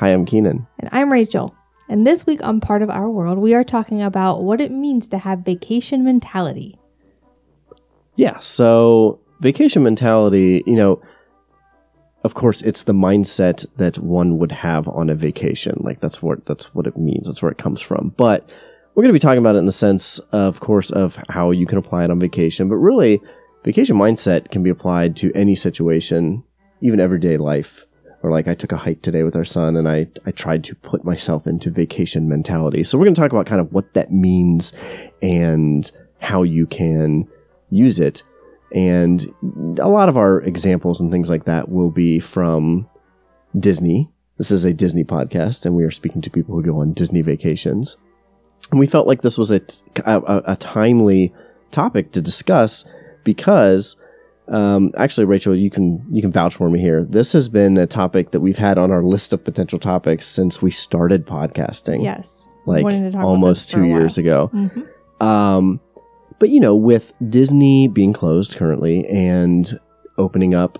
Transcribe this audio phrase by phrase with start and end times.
[0.00, 0.66] Hi, I'm Keenan.
[0.78, 1.54] And I'm Rachel.
[1.86, 5.06] And this week on Part of Our World, we are talking about what it means
[5.08, 6.74] to have vacation mentality.
[8.20, 11.00] Yeah, so vacation mentality, you know,
[12.22, 15.78] of course, it's the mindset that one would have on a vacation.
[15.80, 17.26] Like that's what that's what it means.
[17.26, 18.12] That's where it comes from.
[18.18, 18.46] But
[18.94, 21.64] we're going to be talking about it in the sense, of course, of how you
[21.64, 22.68] can apply it on vacation.
[22.68, 23.22] But really,
[23.64, 26.44] vacation mindset can be applied to any situation,
[26.82, 27.86] even everyday life.
[28.22, 30.74] Or like I took a hike today with our son, and I I tried to
[30.74, 32.84] put myself into vacation mentality.
[32.84, 34.74] So we're going to talk about kind of what that means
[35.22, 37.26] and how you can
[37.70, 38.22] use it.
[38.74, 39.26] And
[39.80, 42.86] a lot of our examples and things like that will be from
[43.58, 44.10] Disney.
[44.38, 47.20] This is a Disney podcast, and we are speaking to people who go on Disney
[47.20, 47.96] vacations.
[48.70, 49.60] And we felt like this was a,
[50.04, 51.34] a, a timely
[51.72, 52.84] topic to discuss
[53.24, 53.96] because,
[54.48, 57.04] um, actually, Rachel, you can you can vouch for me here.
[57.04, 60.62] This has been a topic that we've had on our list of potential topics since
[60.62, 62.02] we started podcasting.
[62.04, 62.46] Yes.
[62.66, 64.50] like Wanting to talk about almost two years ago.
[64.54, 64.88] Mhm.
[65.22, 65.80] Um,
[66.40, 69.78] but you know, with Disney being closed currently and
[70.18, 70.78] opening up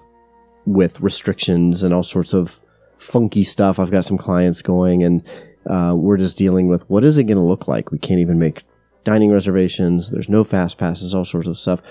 [0.67, 2.61] with restrictions and all sorts of
[2.99, 5.23] funky stuff, I've got some clients going and
[5.69, 7.93] uh, we're just dealing with what is it going to look like?
[7.93, 8.63] We can't even make
[9.05, 10.11] dining reservations.
[10.11, 11.83] There's no fast passes, all sorts of stuff.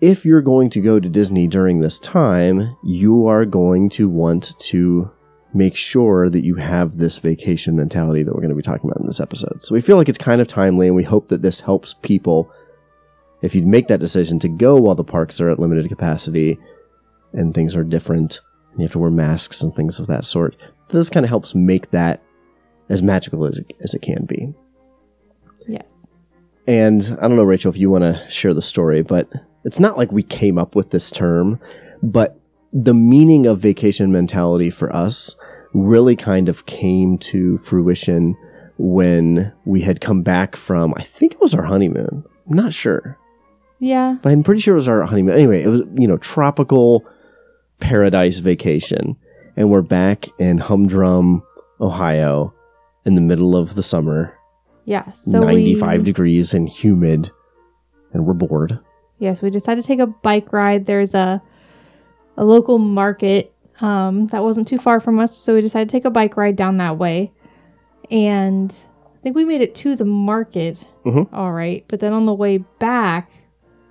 [0.00, 4.56] If you're going to go to Disney during this time, you are going to want
[4.60, 5.10] to
[5.52, 9.00] make sure that you have this vacation mentality that we're going to be talking about
[9.00, 9.62] in this episode.
[9.62, 12.52] So we feel like it's kind of timely and we hope that this helps people
[13.42, 16.58] if you'd make that decision to go while the parks are at limited capacity
[17.32, 20.56] and things are different and you have to wear masks and things of that sort.
[20.88, 22.22] This kind of helps make that
[22.88, 24.54] as magical as it, as it can be.
[25.66, 25.92] Yes.
[26.66, 29.30] And I don't know, Rachel, if you want to share the story, but
[29.64, 31.60] it's not like we came up with this term,
[32.02, 32.38] but
[32.72, 35.36] the meaning of vacation mentality for us
[35.72, 38.36] really kind of came to fruition
[38.78, 42.24] when we had come back from, I think it was our honeymoon.
[42.48, 43.18] I'm not sure,
[43.80, 44.16] Yeah.
[44.22, 45.34] but I'm pretty sure it was our honeymoon.
[45.34, 47.04] Anyway, it was, you know, tropical
[47.80, 49.16] paradise vacation.
[49.56, 51.42] And we're back in Humdrum,
[51.80, 52.54] Ohio
[53.04, 54.34] in the middle of the summer
[54.84, 55.10] Yeah.
[55.12, 57.30] So 95 we, degrees and humid
[58.12, 58.78] and we're bored
[59.20, 60.86] Yes, we decided to take a bike ride.
[60.86, 61.42] There's a
[62.36, 66.04] a local market um, that wasn't too far from us, so we decided to take
[66.04, 67.32] a bike ride down that way.
[68.12, 68.72] And
[69.16, 71.28] I think we made it to the market, Mhm.
[71.32, 71.84] all right.
[71.88, 73.30] But then on the way back,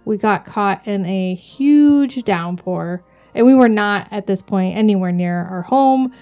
[0.07, 3.03] we got caught in a huge downpour,
[3.35, 6.13] and we were not at this point anywhere near our home.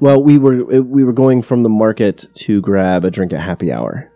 [0.00, 3.72] well we were we were going from the market to grab a drink at happy
[3.72, 4.10] hour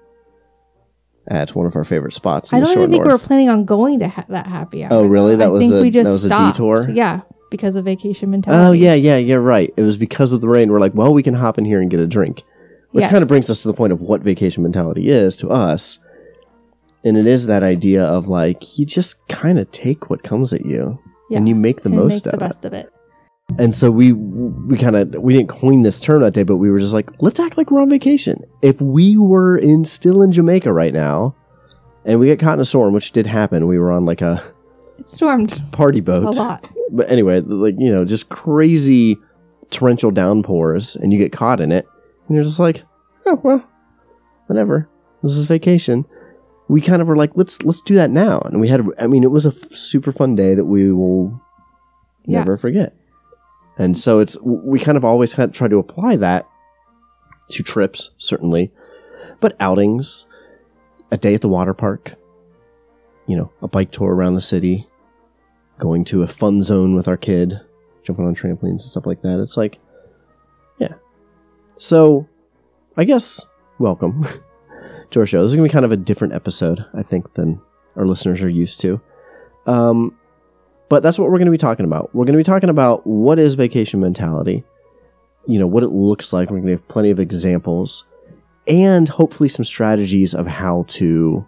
[1.29, 3.65] at one of our favorite spots in I don't even think we were planning on
[3.65, 4.93] going to ha- that happy hour.
[4.93, 5.37] Oh, really?
[5.37, 6.57] That I was think a- we just that was a stopped.
[6.57, 6.91] detour?
[6.91, 8.69] Yeah, because of vacation mentality.
[8.69, 11.23] oh yeah yeah yeah right it was because of the rain we're like well we
[11.23, 12.43] can hop in here and get a drink
[12.93, 13.11] which Yes.
[13.11, 15.99] kind of brings us to the point of what vacation mentality is to us
[17.05, 20.65] and it is that idea of like you just kind of take what comes at
[20.65, 20.99] you
[21.31, 22.93] Yeah, and you make the and most make of the it best of it.
[23.59, 26.71] And so we we kind of we didn't coin this term that day, but we
[26.71, 28.43] were just like, let's act like we're on vacation.
[28.63, 31.35] If we were in still in Jamaica right now,
[32.05, 34.43] and we get caught in a storm, which did happen, we were on like a
[34.99, 36.71] It stormed party boat a lot.
[36.93, 39.19] But anyway, like you know, just crazy
[39.71, 41.87] torrential downpours, and you get caught in it,
[42.29, 42.85] and you're just like,
[43.27, 43.63] oh well,
[44.47, 44.89] whatever.
[45.23, 46.07] This is vacation.
[46.73, 48.81] We kind of were like, let's let's do that now, and we had.
[48.99, 51.41] I mean, it was a f- super fun day that we will
[52.25, 52.39] Yeah.
[52.39, 52.95] never forget.
[53.77, 56.47] And so it's we kind of always had try to apply that
[57.51, 58.71] to trips, certainly,
[59.41, 60.27] but outings,
[61.11, 62.15] a day at the water park,
[63.27, 64.89] you know, a bike tour around the city,
[65.79, 67.61] going to a fun zone with our kid,
[68.03, 69.41] jumping on trampolines and stuff like that.
[69.41, 69.79] It's like,
[70.79, 70.95] yeah.
[71.77, 72.29] So,
[72.97, 73.45] I guess
[73.79, 74.25] welcome
[75.13, 75.43] to our show.
[75.43, 77.61] This is gonna be kind of a different episode, I think, than
[77.97, 79.01] our listeners are used to.
[79.67, 80.17] Um,
[80.89, 82.15] but that's what we're going to be talking about.
[82.15, 84.63] We're going to be talking about what is vacation mentality,
[85.47, 86.51] you know, what it looks like.
[86.51, 88.05] We're going to have plenty of examples
[88.67, 91.47] and hopefully some strategies of how to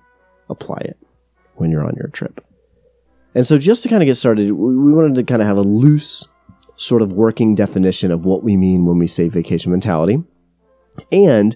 [0.49, 0.97] apply it
[1.57, 2.43] when you're on your trip.
[3.35, 5.63] And so, just to kind of get started, we wanted to kind of have a
[5.63, 6.27] loose
[6.77, 10.23] sort of working definition of what we mean when we say vacation mentality.
[11.13, 11.55] And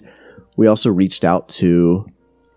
[0.59, 2.05] we also reached out to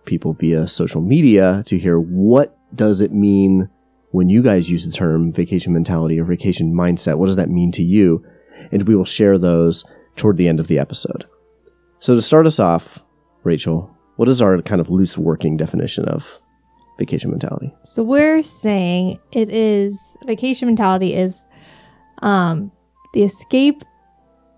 [0.06, 3.70] people via social media to hear what does it mean
[4.10, 7.16] when you guys use the term vacation mentality or vacation mindset.
[7.16, 8.26] What does that mean to you?
[8.72, 9.84] And we will share those
[10.16, 11.26] toward the end of the episode.
[12.00, 13.04] So to start us off,
[13.44, 16.40] Rachel, what is our kind of loose working definition of
[16.98, 17.72] vacation mentality?
[17.84, 19.96] So we're saying it is
[20.26, 21.46] vacation mentality is
[22.20, 22.72] um,
[23.14, 23.84] the escape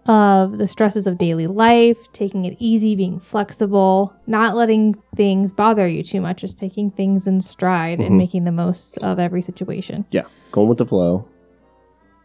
[0.06, 5.88] of the stresses of daily life, taking it easy, being flexible, not letting things bother
[5.88, 8.06] you too much, just taking things in stride Mhm.
[8.06, 10.04] and making the most of every situation.
[10.10, 10.24] Yeah.
[10.52, 11.24] Going with the flow.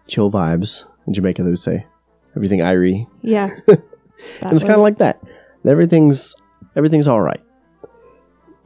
[0.07, 0.83] Chill vibes.
[1.07, 1.85] In Jamaica, they would say
[2.35, 3.07] everything irie.
[3.21, 3.49] Yeah.
[3.67, 5.21] and it's kind of like that.
[5.65, 6.35] Everything's
[6.75, 7.41] everything's all right.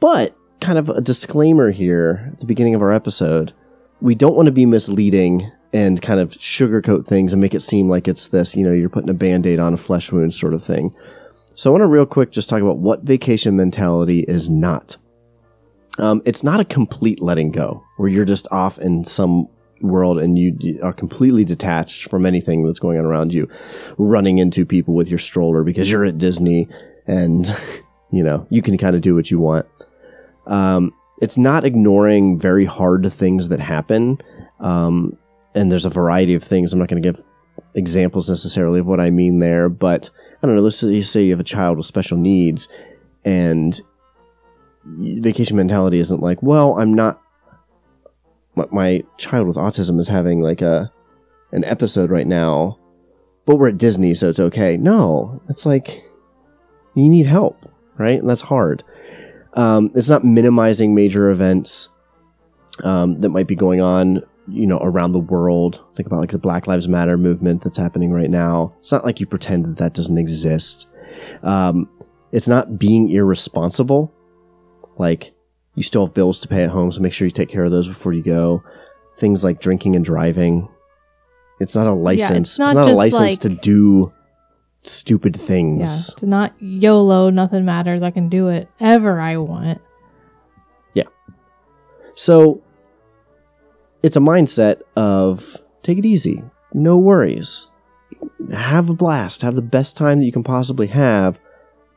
[0.00, 3.52] But kind of a disclaimer here at the beginning of our episode,
[4.00, 7.90] we don't want to be misleading and kind of sugarcoat things and make it seem
[7.90, 10.62] like it's this, you know, you're putting a band-aid on a flesh wound sort of
[10.62, 10.94] thing.
[11.56, 14.96] So I want to real quick just talk about what vacation mentality is not.
[15.98, 19.48] Um, it's not a complete letting go where you're just off in some
[19.80, 23.48] world and you you are completely detached from anything that's going on around you
[23.98, 26.68] running into people with your stroller because you're at Disney
[27.06, 27.54] and
[28.10, 29.66] you know you can kind of do what you want.
[30.46, 34.18] Um, it's not ignoring very hard things that happen,
[34.60, 35.16] um,
[35.54, 36.72] and there's a variety of things.
[36.72, 37.24] I'm not going to give
[37.74, 40.10] examples necessarily of what I mean there, but
[40.42, 40.62] I don't know.
[40.62, 42.68] Let's say- you have a child with special needs,
[43.24, 43.80] and
[44.84, 47.20] vacation mentality isn't like, well, I'm not.
[48.54, 50.92] My, my child with autism is having like a
[51.52, 52.78] an episode right now,
[53.46, 54.76] but we're at Disney, so it's okay.
[54.76, 56.02] No, it's like
[56.94, 58.18] you need help, right?
[58.18, 58.84] And that's hard.
[59.54, 61.88] Um, it's not minimizing major events
[62.82, 65.82] um, that might be going on, you know, around the world.
[65.94, 68.74] Think about like the Black Lives Matter movement that's happening right now.
[68.80, 70.86] It's not like you pretend that that doesn't exist.
[71.42, 71.88] Um,
[72.32, 74.12] it's not being irresponsible.
[74.98, 75.34] Like
[75.74, 77.70] you still have bills to pay at home, so make sure you take care of
[77.70, 78.62] those before you go.
[79.16, 80.68] Things like drinking and driving.
[81.60, 82.50] It's not a license.
[82.50, 84.12] it's not not, a license like- to do
[84.82, 85.78] stupid things.
[85.78, 86.14] Yeah.
[86.14, 88.02] It's not YOLO, nothing matters.
[88.02, 89.80] I can do it ever I want.
[90.92, 91.04] Yeah.
[92.14, 92.63] So
[94.04, 96.42] it's a mindset of take it easy,
[96.74, 97.68] no worries,
[98.52, 101.40] have a blast, have the best time that you can possibly have.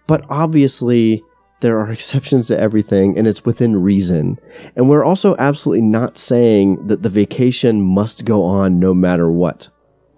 [0.08, 1.22] But obviously,
[1.60, 4.40] there are exceptions to everything, and it's within reason.
[4.74, 9.68] And we're also absolutely not saying that the vacation must go on no matter what.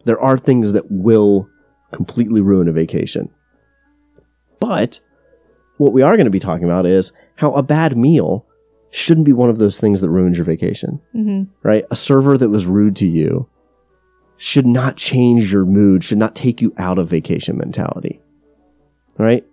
[0.06, 1.50] There are things that will
[1.92, 3.34] completely ruin a vacation.
[4.60, 5.00] But
[5.78, 8.46] what we are going to be talking about is how a bad meal
[8.92, 11.86] shouldn't be one of those things that ruins your vacation, hmm right?
[11.92, 13.48] A server that was rude to you
[14.38, 18.22] should not change your mood, should not take you out of vacation mentality,
[19.18, 19.46] right?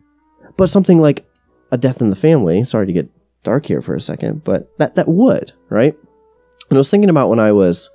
[0.57, 1.27] But something like
[1.73, 3.11] a death in the family, sorry to get
[3.43, 5.97] dark here for a second, but that, that would, right?
[6.71, 7.91] And I was thinking about when I was,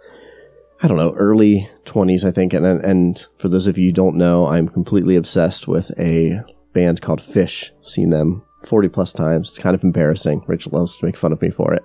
[0.81, 2.53] I don't know, early 20s, I think.
[2.53, 6.41] And, and for those of you who don't know, I'm completely obsessed with a
[6.73, 7.71] band called Phish.
[7.81, 9.49] Seen them 40 plus times.
[9.49, 10.43] It's kind of embarrassing.
[10.47, 11.83] Rachel loves to make fun of me for it.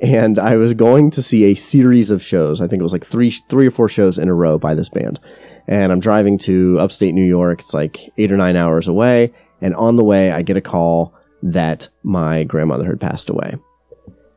[0.00, 2.60] And I was going to see a series of shows.
[2.60, 4.88] I think it was like three, three or four shows in a row by this
[4.88, 5.20] band.
[5.66, 7.60] And I'm driving to upstate New York.
[7.60, 9.32] It's like eight or nine hours away.
[9.60, 13.56] And on the way, I get a call that my grandmother had passed away.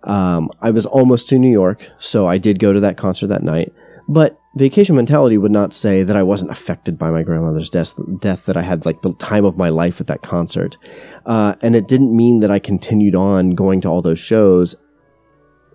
[0.04, 3.44] Um, I was almost to New York, so I did go to that concert that
[3.44, 3.74] night.
[4.08, 8.46] But vacation mentality would not say that I wasn't affected by my grandmother's death, death
[8.46, 10.78] that I had like the time of my life at that concert.
[11.26, 14.76] Uh, and it didn't mean that I continued on going to all those shows.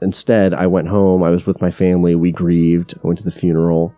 [0.02, 1.22] Instead, I went home.
[1.22, 2.14] I was with my family.
[2.14, 2.94] We grieved.
[2.96, 3.94] I went to the funeral.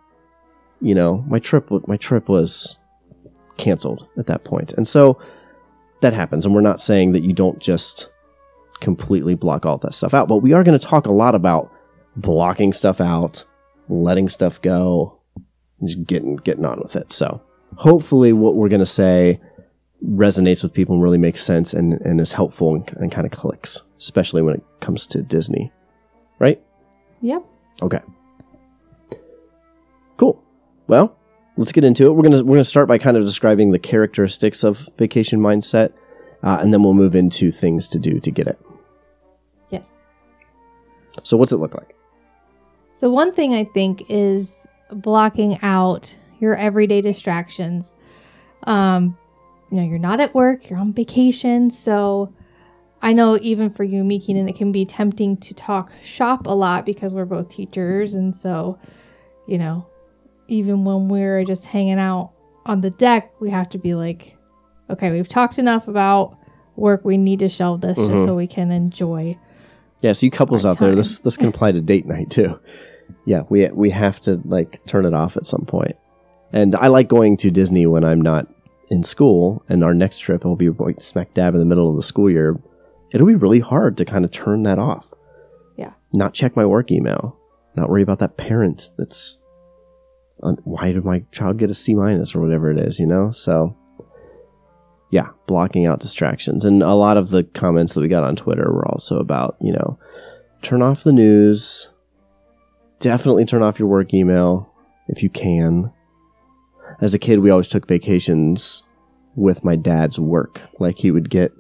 [0.81, 2.77] You know, my trip, my trip was
[3.57, 4.73] canceled at that point.
[4.75, 5.19] And so
[6.03, 6.45] that happens.
[6.45, 8.11] And we're not saying that you don't just
[8.81, 11.73] completely block all that stuff out, but we are going to talk a lot about
[12.15, 13.45] blocking stuff out,
[13.89, 15.21] letting stuff go,
[15.85, 17.13] just getting getting on with it.
[17.13, 17.43] So
[17.77, 19.41] hopefully, what we're going to say
[20.05, 23.33] resonates with people and really makes sense and, and is helpful and, and kind of
[23.33, 25.73] clicks, especially when it comes to Disney,
[26.39, 26.63] right?
[27.23, 27.45] Yep.
[27.83, 28.01] Okay.
[30.17, 30.43] Cool.
[30.87, 31.19] Well,
[31.57, 32.13] let's get into it.
[32.13, 35.93] We're gonna we're gonna start by kind of describing the characteristics of vacation mindset,
[36.43, 38.59] uh, and then we'll move into things to do to get it.
[39.71, 40.05] Yes.
[41.23, 41.96] So, what's it look like?
[42.97, 47.93] So one thing I think is blocking out your everyday distractions.
[48.63, 49.19] Um,
[49.71, 52.33] you know, you're not at work, you're on vacation, so
[53.03, 56.55] I know even for you, me, Keenan, it can be tempting to talk shop a
[56.55, 58.79] lot because we're both teachers, and so,
[59.47, 59.87] you know,
[60.49, 62.33] even when we're just hanging out
[62.65, 64.39] on the deck, we have to be like,
[64.89, 66.39] okay, we've talked enough about
[66.77, 67.05] work.
[67.05, 68.25] We need to shelve this just Mhm.
[68.25, 69.37] so we can enjoy
[70.03, 72.61] Yeah, so you couples out there, this this can apply to date night too.
[73.25, 75.97] Yeah, we we have to like turn it off at some point.
[76.53, 78.47] And I like going to Disney when I'm not
[78.91, 81.97] in school, and our next trip will be like smack dab in the middle of
[81.97, 82.61] the school year.
[83.11, 85.13] It'll be really hard to kind of turn that off.
[85.77, 85.93] Yeah.
[86.15, 87.37] Not check my work email.
[87.75, 89.39] Not worry about that parent that's
[90.43, 93.31] on, why did my child get a C minus or whatever it is, you know?
[93.31, 93.77] So
[95.11, 96.65] yeah, blocking out distractions.
[96.65, 99.73] And a lot of the comments that we got on Twitter were also about, you
[99.73, 99.99] know,
[100.63, 101.89] turn off the news.
[102.99, 104.73] Definitely turn off your work email
[105.09, 105.93] if you can.
[107.01, 108.83] As a kid, we always took vacations
[109.35, 110.61] with my dad's work.
[110.81, 111.53] Like he would get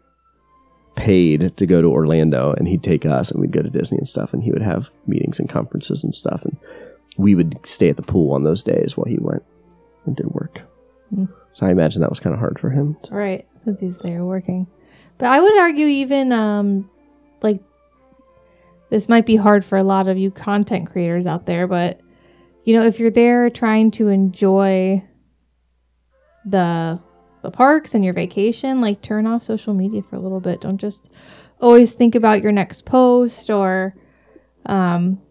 [0.96, 4.08] paid to go to Orlando and he'd take us and we'd go to Disney and
[4.08, 6.56] stuff and he would have meetings and conferences and stuff and
[7.18, 9.44] we would stay at the pool on those days while he went
[10.06, 10.62] and did work.
[11.14, 11.26] Hmm.
[11.56, 12.98] So I imagine that was kind of hard for him.
[13.10, 14.66] Right, since he's there working.
[15.16, 16.90] But I would argue even um
[17.40, 17.62] like
[18.90, 21.98] this might be hard for a lot of you content creators out there, but
[22.64, 25.02] you know, if you're there trying to enjoy
[26.44, 27.00] the
[27.40, 30.60] the parks and your vacation, like turn off social media for a little bit.
[30.60, 31.08] Don't just
[31.58, 33.94] always think about your next post or
[34.66, 35.22] um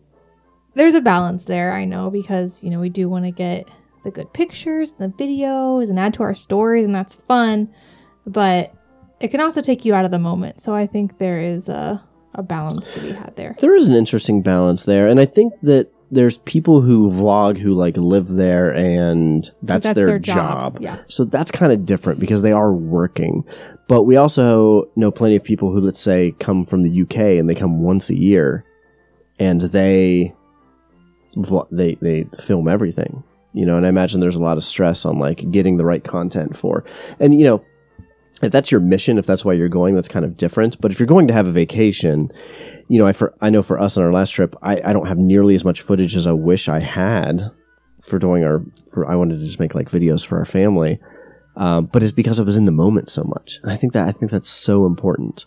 [0.73, 3.69] there's a balance there, I know, because you know, we do want to get
[4.05, 7.73] the good pictures, and the videos, and add to our stories, and that's fun.
[8.25, 8.73] But
[9.19, 10.61] it can also take you out of the moment.
[10.61, 12.01] So I think there is a,
[12.33, 13.55] a balance to be had there.
[13.59, 17.73] There is an interesting balance there, and I think that there's people who vlog who
[17.73, 20.75] like live there and that's, That's their, their job.
[20.75, 20.99] job, yeah.
[21.07, 23.43] So that's kind of different because they are working.
[23.87, 27.49] But we also know plenty of people who let's say come from the UK and
[27.49, 28.65] they come once a year
[29.39, 30.33] and they
[31.71, 33.23] they they film everything.
[33.55, 36.03] You know, and I imagine there's a lot of stress on like getting the right
[36.03, 36.83] content for.
[37.21, 37.65] And you know,
[38.43, 40.79] if that's your mission, if that's why you're going, that's kind of different.
[40.81, 42.31] But if you're going to have a vacation,
[42.89, 45.07] you know, I for I know for us on our last trip, I, I don't
[45.07, 47.49] have nearly as much footage as I wish I had
[48.01, 48.61] for doing our.
[48.91, 50.99] For I wanted to just make like videos for our family,
[51.55, 54.05] um, but it's because I was in the moment so much, and I think that
[54.07, 55.45] I think that's so important.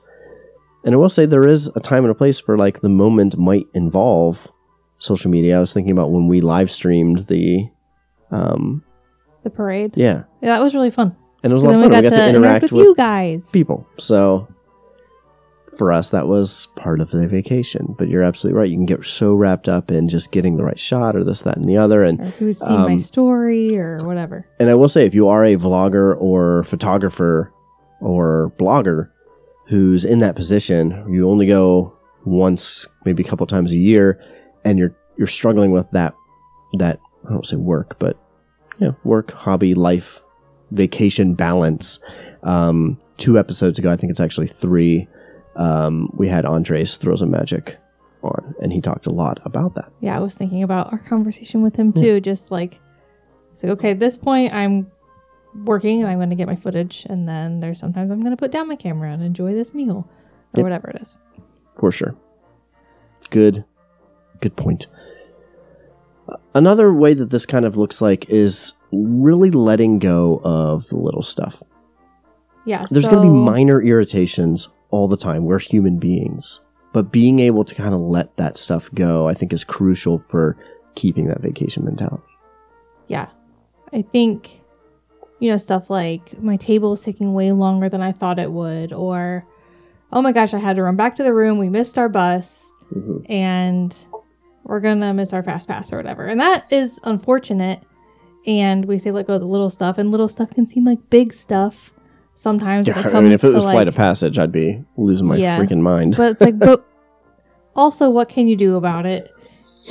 [0.82, 3.36] And I will say there is a time and a place for like the moment
[3.36, 4.50] might involve
[4.98, 5.58] social media.
[5.58, 7.68] I was thinking about when we live streamed the,
[8.30, 8.82] um,
[9.44, 9.92] The parade.
[9.96, 11.14] yeah, Yeah, that was really fun.
[11.42, 11.90] and it was a lot of fun.
[12.02, 13.42] We got to interact with, you guys.
[13.52, 13.86] people.
[13.98, 14.48] So
[15.76, 17.94] for us, that was part of the vacation.
[17.96, 18.68] But you're absolutely right.
[18.68, 21.56] You can get so wrapped up in just getting the right shot or this, that,
[21.56, 22.02] and the other.
[22.02, 24.46] Or And who's seen my Um, story or whatever.
[24.58, 27.52] and I will say, if you are a vlogger or photographer
[28.00, 29.10] or blogger
[29.68, 31.94] who's in that position, you only go
[32.24, 34.20] once, maybe a couple times a year,
[34.64, 36.14] and you're you're struggling with that
[36.78, 38.16] that I don't say work, but
[38.78, 40.20] yeah, work, hobby, life,
[40.70, 41.98] vacation balance.
[42.42, 45.08] Um, two episodes ago, I think it's actually three.
[45.56, 47.76] Um, we had Andres Throws of Magic
[48.22, 49.90] on, and he talked a lot about that.
[50.00, 52.20] Yeah, I was thinking about our conversation with him too.
[52.20, 52.78] Just like,
[53.54, 54.90] so okay, at this point, I'm
[55.64, 58.36] working and I'm going to get my footage, and then there's sometimes I'm going to
[58.36, 60.08] put down my camera and enjoy this meal
[60.54, 60.62] or Yep.
[60.64, 61.16] whatever it is.
[61.78, 62.14] for sure.
[63.30, 63.64] Good,
[64.40, 64.86] good point.
[66.58, 71.22] Another way that this kind of looks like is really letting go of the little
[71.22, 71.62] stuff.
[72.64, 75.44] Yeah, There's going to be minor irritations all the time.
[75.44, 76.60] We're human beings.
[76.92, 80.56] But being able to kind of let that stuff go, I think, is crucial for
[80.96, 82.24] keeping that vacation mentality.
[83.06, 83.28] Yeah.
[83.92, 84.60] I think,
[85.38, 88.92] you know, stuff like my table is taking way longer than I thought it would,
[88.92, 89.46] or,
[90.12, 91.58] oh my gosh, I had to run back to the room.
[91.58, 93.30] We missed our bus mm-hmm.
[93.30, 93.96] and
[94.68, 96.26] we're going to miss our fast pass or whatever.
[96.26, 97.82] And that is unfortunate.
[98.46, 101.10] And we say let go of the little stuff, and little stuff can seem like
[101.10, 101.92] big stuff
[102.34, 102.86] sometimes.
[102.86, 105.36] Yeah, I mean, if it was to, flight like- of passage, I'd be losing my
[105.36, 105.58] Yeah.
[105.58, 106.16] freaking mind.
[106.16, 106.86] but it's like, but
[107.74, 109.30] also, what can you do about it?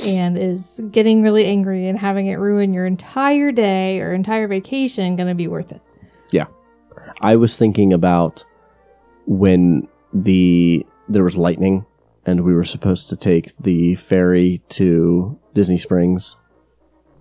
[0.04, 5.16] And is getting really angry and having it ruin your entire day or entire vacation
[5.16, 5.82] going to be worth it?
[6.30, 6.46] Yeah,
[7.20, 8.44] I was thinking about
[9.26, 11.84] when the there was lightning
[12.28, 16.36] and we were supposed to take the ferry to Disney Springs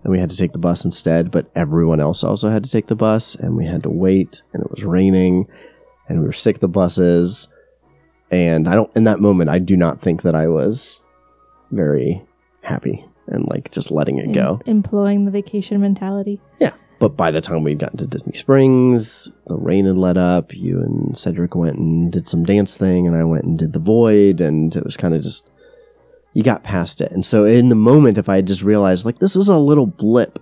[0.03, 2.87] and we had to take the bus instead, but everyone else also had to take
[2.87, 5.47] the bus and we had to wait and it was raining
[6.09, 7.47] and we were sick of the buses
[8.31, 11.01] and I don't in that moment I do not think that I was
[11.71, 12.21] very
[12.61, 14.59] happy and like just letting it go.
[14.65, 16.41] Em- employing the vacation mentality.
[16.59, 16.73] Yeah.
[16.99, 20.55] But by the time we'd gotten to Disney Springs, the rain had let up.
[20.55, 23.79] You and Cedric went and did some dance thing, and I went and did the
[23.79, 25.49] void, and it was kind of just
[26.33, 27.11] you got past it.
[27.11, 29.85] And so in the moment, if I had just realized like this is a little
[29.85, 30.39] blip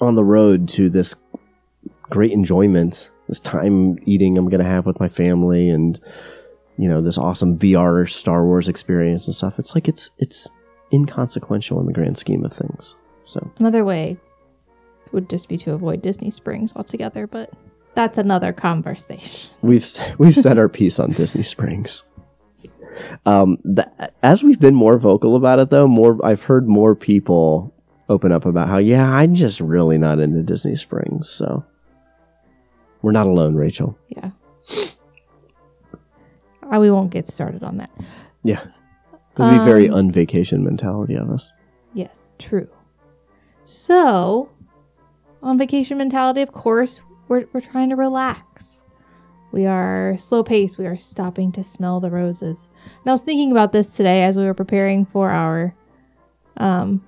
[0.00, 1.14] on the road to this
[2.02, 6.00] great enjoyment, this time eating I'm gonna have with my family, and
[6.76, 9.60] you know, this awesome VR Star Wars experience and stuff.
[9.60, 10.48] It's like it's it's
[10.92, 12.96] inconsequential in the grand scheme of things.
[13.22, 14.16] So Another way
[15.12, 17.50] would just be to avoid Disney Springs altogether, but
[17.94, 19.50] that's another conversation.
[19.62, 19.86] we've
[20.18, 22.04] we've said our piece on Disney Springs.
[23.24, 23.58] Um,
[24.22, 27.72] as we've been more vocal about it, though, more I've heard more people
[28.08, 31.28] open up about how, yeah, I'm just really not into Disney Springs.
[31.28, 31.64] So
[33.02, 33.96] we're not alone, Rachel.
[34.08, 34.30] Yeah.
[36.62, 37.90] Uh, we won't get started on that.
[38.42, 38.62] Yeah,
[39.12, 41.52] it would be very Um, unvacation mentality of us.
[41.94, 42.68] Yes, true.
[43.64, 44.50] So,
[45.42, 48.82] on vacation mentality, of course, we're, we're trying to relax.
[49.52, 50.78] We are slow paced.
[50.78, 52.68] We are stopping to smell the roses.
[52.84, 55.72] And I was thinking about this today as we were preparing for our
[56.58, 57.04] um,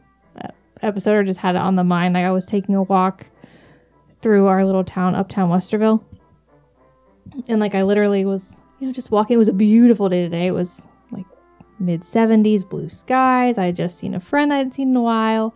[0.82, 2.14] episode, or just had it on the mind.
[2.14, 3.26] Like I was taking a walk
[4.22, 6.02] through our little town, uptown Westerville.
[7.48, 9.34] And like I literally was, you know, just walking.
[9.34, 10.46] It was a beautiful day today.
[10.46, 11.26] It was like
[11.78, 13.58] mid 70s, blue skies.
[13.58, 15.54] I had just seen a friend I hadn't seen in a while.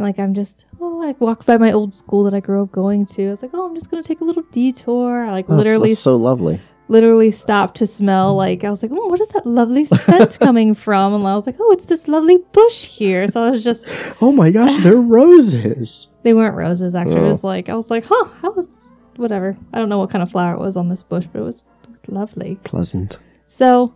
[0.00, 2.72] And like I'm just, oh, I walked by my old school that I grew up
[2.72, 3.26] going to.
[3.26, 5.26] I was like, oh, I'm just gonna take a little detour.
[5.26, 6.58] I like Oh, literally, so lovely.
[6.88, 8.34] literally stopped to smell.
[8.34, 11.12] Like I was like, oh, what is that lovely scent coming from?
[11.12, 13.28] And I was like, oh, it's this lovely bush here.
[13.28, 13.86] So I was just,
[14.22, 16.08] Oh my gosh, they're roses.
[16.22, 17.16] they weren't roses actually.
[17.16, 17.28] It Oh.
[17.28, 19.54] was like I was like, huh, that was whatever.
[19.74, 21.62] I don't know what kind of flower it was on this bush, but it was
[21.84, 22.58] it was lovely.
[22.64, 23.18] Pleasant.
[23.46, 23.94] So,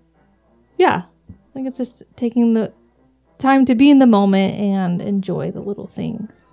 [0.76, 2.74] yeah, I think it's just taking the
[3.44, 6.52] time to be in the moment and enjoy the little things.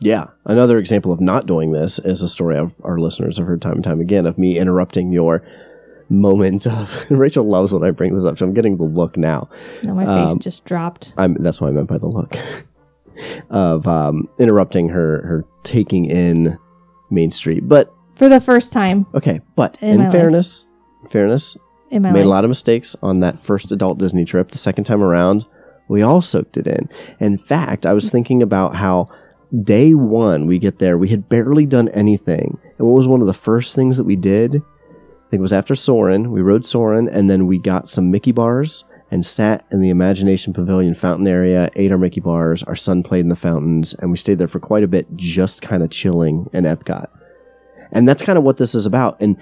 [0.00, 0.28] Yeah.
[0.44, 3.74] Another example of not doing this is a story of our listeners have heard time
[3.74, 5.42] and time again of me interrupting your
[6.08, 8.38] moment of Rachel loves when I bring this up.
[8.38, 9.48] So I'm getting the look now.
[9.84, 11.12] Now my face Um, just dropped.
[11.18, 12.36] I'm that's what I meant by the look.
[13.50, 16.56] of um, interrupting her her taking in
[17.10, 17.66] Main Street.
[17.66, 20.12] But For the first time okay, but In in, my life.
[20.12, 20.66] fairness,
[21.02, 21.56] in fairness,
[21.90, 22.24] made life.
[22.24, 24.52] a lot of mistakes on that first adult Disney trip.
[24.52, 25.44] The second time around,
[25.88, 26.88] we all soaked it in.
[27.18, 29.08] In fact, I was thinking about how
[29.62, 32.58] day one we get there, we had barely done anything.
[32.78, 34.56] And what was one of the first things that we did?
[34.56, 36.30] I think it was after Soarin'.
[36.30, 40.52] We rode Soarin', and then we got some Mickey bars and sat in the Imagination
[40.52, 42.62] Pavilion fountain area, ate our Mickey bars.
[42.62, 45.62] Our son played in the fountains, and we stayed there for quite a bit, just
[45.62, 47.08] kind of chilling in Epcot.
[47.90, 49.18] And that's kind of what this is about.
[49.20, 49.38] And,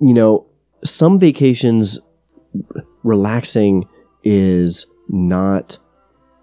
[0.00, 0.46] you know,
[0.84, 1.98] some vacations
[3.02, 3.88] relaxing
[4.22, 5.78] is not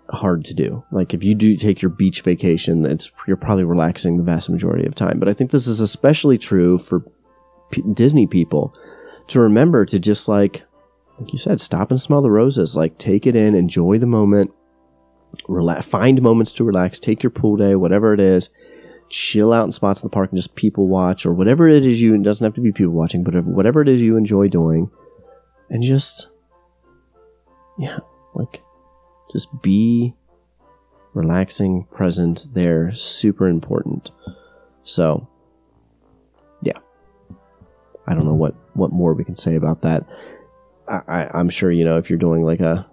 [0.10, 0.84] hard to do.
[0.92, 4.86] Like if you do take your beach vacation, it's you're probably relaxing the vast majority
[4.86, 5.20] of time.
[5.20, 7.04] But I think this is especially true for
[7.72, 8.76] P- Disney people
[9.28, 10.64] to remember to just like
[11.20, 12.76] like you said, stop and smell the roses.
[12.76, 14.52] Like take it in, enjoy the moment,
[15.48, 17.00] relax, find moments to relax.
[17.00, 18.50] Take your pool day, whatever it is.
[19.10, 22.02] Chill out in spots in the park and just people watch or whatever it is
[22.02, 22.14] you.
[22.14, 24.92] It doesn't have to be people watching, but whatever it is you enjoy doing,
[25.70, 26.30] and just
[27.80, 28.00] yeah,
[28.38, 28.62] like
[29.32, 30.14] just be
[31.14, 34.12] relaxing, present there, super important.
[34.84, 35.28] So,
[36.62, 36.78] yeah,
[38.08, 40.06] I don't know what what more we can say about that.
[40.88, 42.88] I, I, I'm sure you know if you're doing like a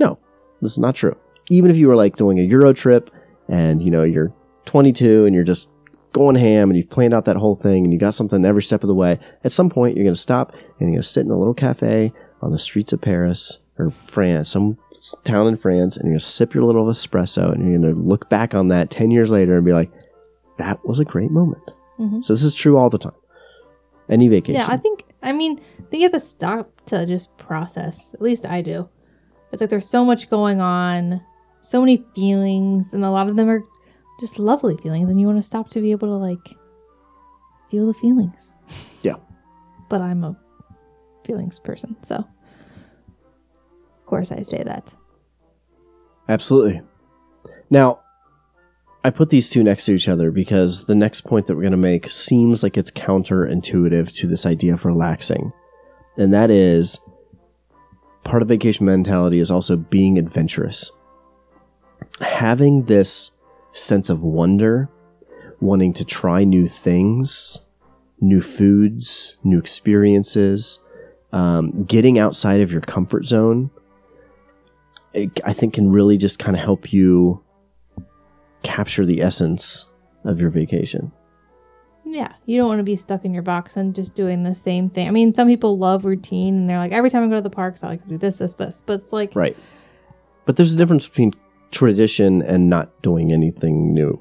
[0.00, 0.18] no,
[0.60, 1.16] this is not true.
[1.50, 3.10] Even if you were like doing a Euro trip
[3.48, 4.32] and you know you're
[4.64, 5.68] 22 and you're just
[6.12, 8.82] going ham and you've planned out that whole thing and you got something every step
[8.82, 11.24] of the way, at some point you're going to stop and you're going to sit
[11.24, 14.78] in a little cafe on the streets of Paris or France, some
[15.24, 18.54] town in France, and you're to sip your little espresso and you're to look back
[18.54, 19.90] on that 10 years later and be like,
[20.58, 21.62] that was a great moment.
[21.98, 22.24] Mhm.
[22.24, 23.14] So this is true all the time.
[24.08, 24.60] Any vacation.
[24.60, 25.04] Yeah, I think.
[25.22, 28.12] I mean, I think you have to stop to just process.
[28.14, 28.88] At least I do.
[29.52, 31.20] It's like there's so much going on,
[31.60, 33.62] so many feelings, and a lot of them are
[34.20, 36.56] just lovely feelings, and you want to stop to be able to like
[37.70, 38.56] feel the feelings.
[39.02, 39.16] Yeah.
[39.88, 40.36] But I'm a
[41.24, 42.24] feelings person, so
[44.12, 44.94] course I say that.
[46.28, 46.82] Absolutely.
[47.70, 48.00] Now,
[49.02, 51.70] I put these two next to each other because the next point that we're going
[51.70, 55.54] to make seems like it's counterintuitive to this idea of relaxing.
[56.18, 57.00] And that is
[58.22, 60.90] part of vacation mentality is also being adventurous.
[62.20, 63.30] Having this
[63.72, 64.90] sense of wonder,
[65.58, 67.62] wanting to try new things,
[68.20, 70.80] new foods, new experiences,
[71.32, 73.70] um, getting outside of your comfort zone
[75.14, 77.42] it, I think can really just kind of help you
[78.62, 79.88] capture the essence
[80.24, 81.12] of your vacation.
[82.04, 84.90] Yeah, you don't want to be stuck in your box and just doing the same
[84.90, 85.08] thing.
[85.08, 87.50] I mean, some people love routine and they're like, every time I go to the
[87.50, 88.82] parks, I like to do this, this, this.
[88.84, 89.56] But it's like, Right.
[90.44, 91.32] But there's a difference between
[91.70, 94.20] tradition and not doing anything new.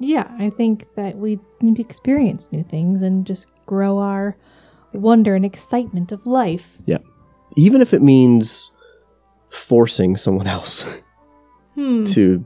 [0.00, 4.36] yeah, I think that we need to experience new things and just grow our
[4.92, 6.76] wonder and excitement of life.
[6.84, 6.98] Yeah.
[7.56, 8.72] even if it means
[9.50, 10.86] forcing someone else
[11.76, 12.04] Hmm.
[12.04, 12.44] to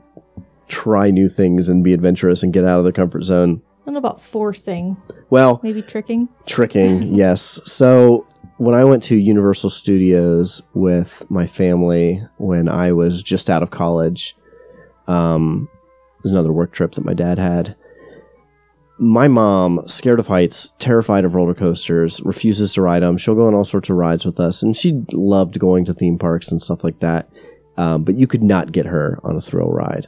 [0.67, 3.61] try new things and be adventurous and get out of their comfort zone.
[3.81, 4.97] I don't know about forcing,
[5.29, 6.29] Well, maybe tricking.
[6.45, 7.59] tricking, yes.
[7.65, 8.25] So
[8.57, 13.71] when I went to Universal Studios with my family when I was just out of
[13.71, 14.35] college,
[15.07, 15.69] um,
[16.17, 17.75] it was another work trip that my dad had.
[18.97, 23.17] My mom, scared of heights, terrified of roller coasters, refuses to ride them.
[23.17, 26.17] She'll go on all sorts of rides with us, and she loved going to theme
[26.17, 27.29] parks and stuff like that.
[27.77, 30.07] Um, but you could not get her on a thrill ride.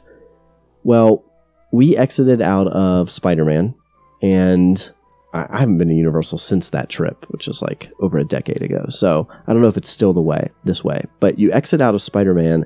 [0.84, 1.22] Well,
[1.70, 3.74] we exited out of Spider Man,
[4.22, 4.90] and
[5.34, 8.62] I, I haven't been to Universal since that trip, which was like over a decade
[8.62, 8.86] ago.
[8.88, 11.04] So I don't know if it's still the way this way.
[11.20, 12.64] But you exit out of Spider Man,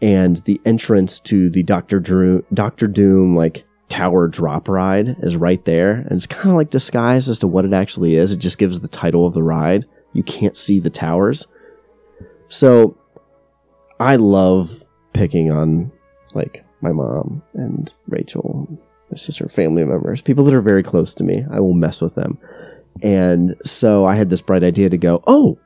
[0.00, 5.64] and the entrance to the Doctor Doom, Doctor Doom like tower drop ride is right
[5.64, 8.32] there, and it's kind of like disguised as to what it actually is.
[8.32, 9.86] It just gives the title of the ride.
[10.12, 11.46] You can't see the towers,
[12.48, 12.96] so
[14.00, 15.92] I love picking on
[16.34, 18.68] like my mom and Rachel,
[19.10, 21.44] my sister, family members, people that are very close to me.
[21.50, 22.38] I will mess with them.
[23.02, 25.58] And so I had this bright idea to go, oh,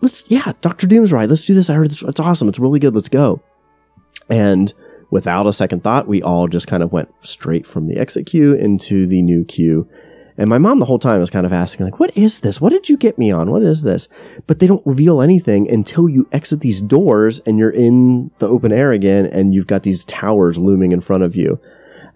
[0.00, 0.86] let's, yeah, Dr.
[0.86, 1.30] Doom's ride.
[1.30, 1.70] Let's do this.
[1.70, 2.48] I heard it's, it's awesome.
[2.48, 2.94] It's really good.
[2.94, 3.42] Let's go.
[4.28, 4.72] And
[5.14, 8.52] without a second thought, we all just kind of went straight from the exit queue
[8.52, 9.88] into the new queue.
[10.36, 12.60] And my mom the whole time was kind of asking, like, what is this?
[12.60, 13.48] What did you get me on?
[13.48, 14.08] What is this?
[14.48, 18.72] But they don't reveal anything until you exit these doors and you're in the open
[18.72, 21.60] air again and you've got these towers looming in front of you.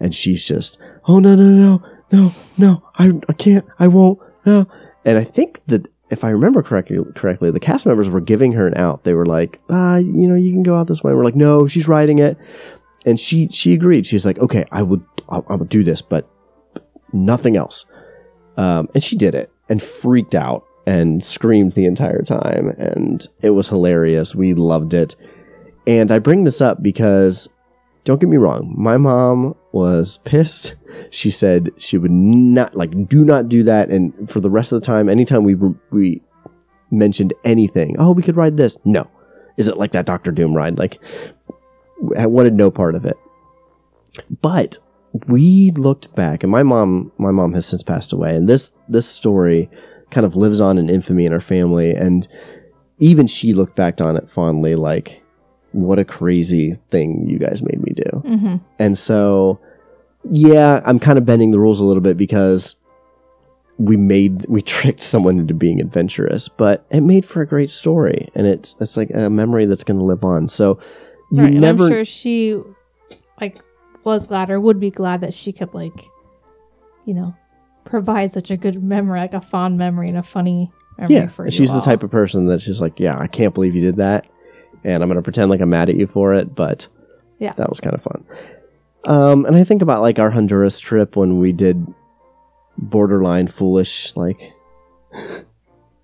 [0.01, 4.67] And she's just, oh, no, no, no, no, no, I, I can't, I won't, no.
[5.05, 8.67] And I think that if I remember correctly, correctly, the cast members were giving her
[8.67, 9.05] an out.
[9.05, 11.13] They were like, ah, you know, you can go out this way.
[11.13, 12.37] We're like, no, she's riding it.
[13.07, 14.07] And she, she agreed.
[14.07, 16.29] She's like, okay, I would, I will do this, but
[17.13, 17.87] nothing else.
[18.57, 22.71] Um, and she did it and freaked out and screamed the entire time.
[22.79, 24.35] And it was hilarious.
[24.35, 25.15] We loved it.
[25.87, 27.49] And I bring this up because
[28.05, 30.77] don't get me wrong, my mom was pissed.
[31.11, 33.91] She said she would not, like, do not do that.
[33.91, 35.55] And for the rest of the time, anytime we,
[35.91, 36.23] we
[36.91, 38.79] mentioned anything, oh, we could ride this.
[38.85, 39.11] No.
[39.59, 40.79] Is it like that Doctor Doom ride?
[40.79, 40.99] Like,
[42.17, 43.17] I wanted no part of it.
[44.41, 44.79] But
[45.27, 49.09] we looked back and my mom my mom has since passed away and this this
[49.09, 49.71] story
[50.11, 52.29] kind of lives on in infamy in our family and
[52.99, 55.23] even she looked back on it fondly like
[55.73, 58.23] what a crazy thing you guys made me do.
[58.25, 58.57] Mm-hmm.
[58.79, 59.61] And so
[60.31, 62.77] yeah i'm kind of bending the rules a little bit because
[63.79, 68.29] we made we tricked someone into being adventurous but it made for a great story
[68.35, 70.49] and it's it's like a memory that's going to live on.
[70.49, 70.79] So
[71.31, 71.53] you right.
[71.53, 72.61] and never I'm sure she
[73.41, 73.61] like
[74.05, 76.05] was glad or would be glad that she could like,
[77.05, 77.35] you know,
[77.85, 81.45] provide such a good memory, like a fond memory and a funny memory Yeah, for
[81.45, 81.51] you.
[81.51, 81.83] she's the all.
[81.85, 84.27] type of person that's just like, yeah, I can't believe you did that,
[84.85, 86.55] and I'm gonna pretend like I'm mad at you for it.
[86.55, 86.87] But
[87.39, 87.53] Yeah.
[87.57, 88.25] that was kind of fun.
[89.05, 91.87] Um, and I think about like our Honduras trip when we did
[92.77, 94.53] borderline foolish, like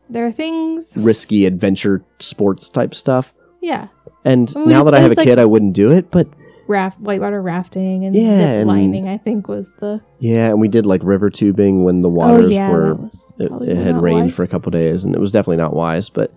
[0.08, 3.34] There are things, risky adventure sports type stuff.
[3.64, 3.88] Yeah,
[4.24, 6.10] And I mean, now just- that I have a like- kid, I wouldn't do it.
[6.10, 6.28] But
[6.66, 9.08] raft, whitewater rafting and Yeah, zip and- lining.
[9.08, 12.48] I think was the yeah, and we did like river tubing when the waters oh
[12.48, 12.92] yeah, were
[13.38, 16.08] it, it had rained wise, for a couple days, and it was definitely not wise.
[16.10, 16.32] But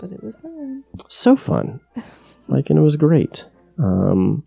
[0.00, 0.84] but it was fun.
[1.08, 1.80] so fun.
[2.48, 3.44] Like, and it was great.
[3.78, 4.42] Um,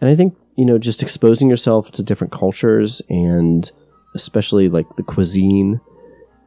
[0.00, 3.70] and I think, you know, just exposing yourself to different cultures and
[4.14, 5.80] especially like the cuisine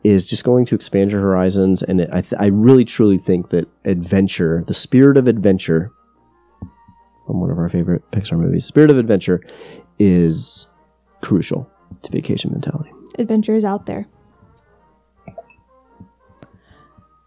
[0.04, 1.82] is just going to expand your horizons.
[1.84, 5.92] And it, I, th- I really truly think that adventure, the spirit of adventure,
[7.26, 9.42] from one of our favorite Pixar movies, Spirit of Adventure,
[9.98, 10.68] is
[11.22, 11.70] crucial
[12.02, 12.92] to vacation mentality.
[13.18, 14.06] Adventures out there.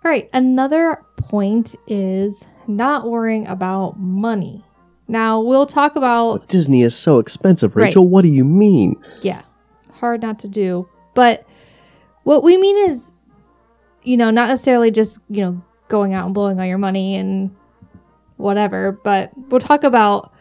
[0.05, 4.65] All right, another point is not worrying about money.
[5.09, 7.85] Now we'll talk about Disney is so expensive, Right.
[7.85, 8.07] Rachel.
[8.07, 8.97] What do you mean?
[9.23, 9.43] yeah,
[9.95, 10.89] hard not to do.
[11.15, 11.47] But
[12.27, 13.13] what we mean is,
[14.03, 17.55] you know, not necessarily just, you know, going out and blowing all your money and
[18.37, 20.33] whatever, but we'll talk about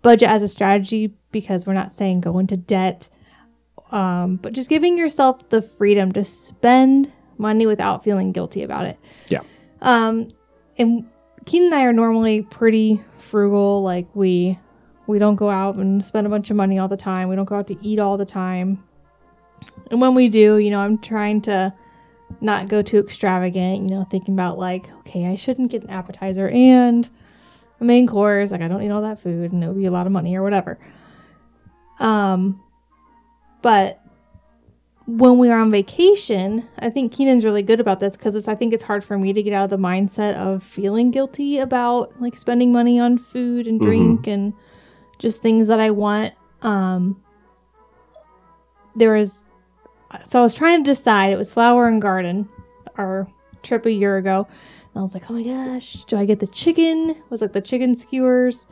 [0.00, 3.08] budget as a strategy because we're not saying go into debt,
[3.90, 8.96] um, but just giving yourself the freedom to spend money without feeling guilty about it.
[9.28, 9.40] Yeah.
[9.82, 10.30] Um,
[10.78, 11.04] and
[11.46, 13.82] Keen and I are normally pretty frugal.
[13.82, 14.56] Like we
[15.08, 17.28] we don't go out and spend a bunch of money all the time.
[17.28, 18.84] We don't go out to eat all the time.
[19.90, 21.72] And when we do, you know, I'm trying to
[22.40, 26.48] not go too extravagant, you know, thinking about like, okay, I shouldn't get an appetizer
[26.48, 27.08] and
[27.80, 28.50] a main course.
[28.50, 30.36] Like I don't eat all that food and it would be a lot of money
[30.36, 30.78] or whatever.
[31.98, 32.60] Um
[33.62, 34.00] but
[35.06, 38.54] when we are on vacation, I think Keenan's really good about this because it's I
[38.54, 42.20] think it's hard for me to get out of the mindset of feeling guilty about
[42.20, 44.54] like spending money on food and drink and
[45.18, 46.34] just things that I want.
[46.62, 47.22] Um
[48.96, 49.44] there was
[50.22, 52.48] so I was trying to decide it was flower and garden
[52.96, 53.26] our
[53.62, 54.46] trip a year ago.
[54.94, 57.52] And I was like, "Oh my gosh, do I get the chicken?" It was like
[57.52, 58.66] the chicken skewers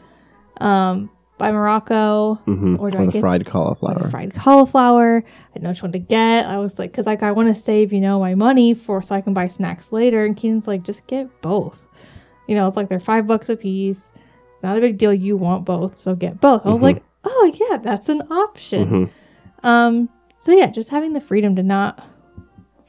[0.60, 3.98] um by Morocco hmm Or Or, do I the get- fried cauliflower.
[4.02, 5.24] the fried cauliflower.
[5.26, 6.46] I didn't know which one to get.
[6.46, 9.14] I was like, because like I want to save, you know, my money for so
[9.16, 10.24] I can buy snacks later.
[10.24, 11.84] And Keenan's like, just get both.
[12.46, 14.12] You know, it's like they're five bucks a piece.
[14.52, 15.12] It's not a big deal.
[15.12, 16.64] You want both, so get both.
[16.64, 16.84] I was Mhm.
[16.84, 19.10] like, oh yeah, that's an option.
[19.64, 19.66] Mhm.
[19.68, 20.08] Um.
[20.42, 22.04] So yeah, just having the freedom to not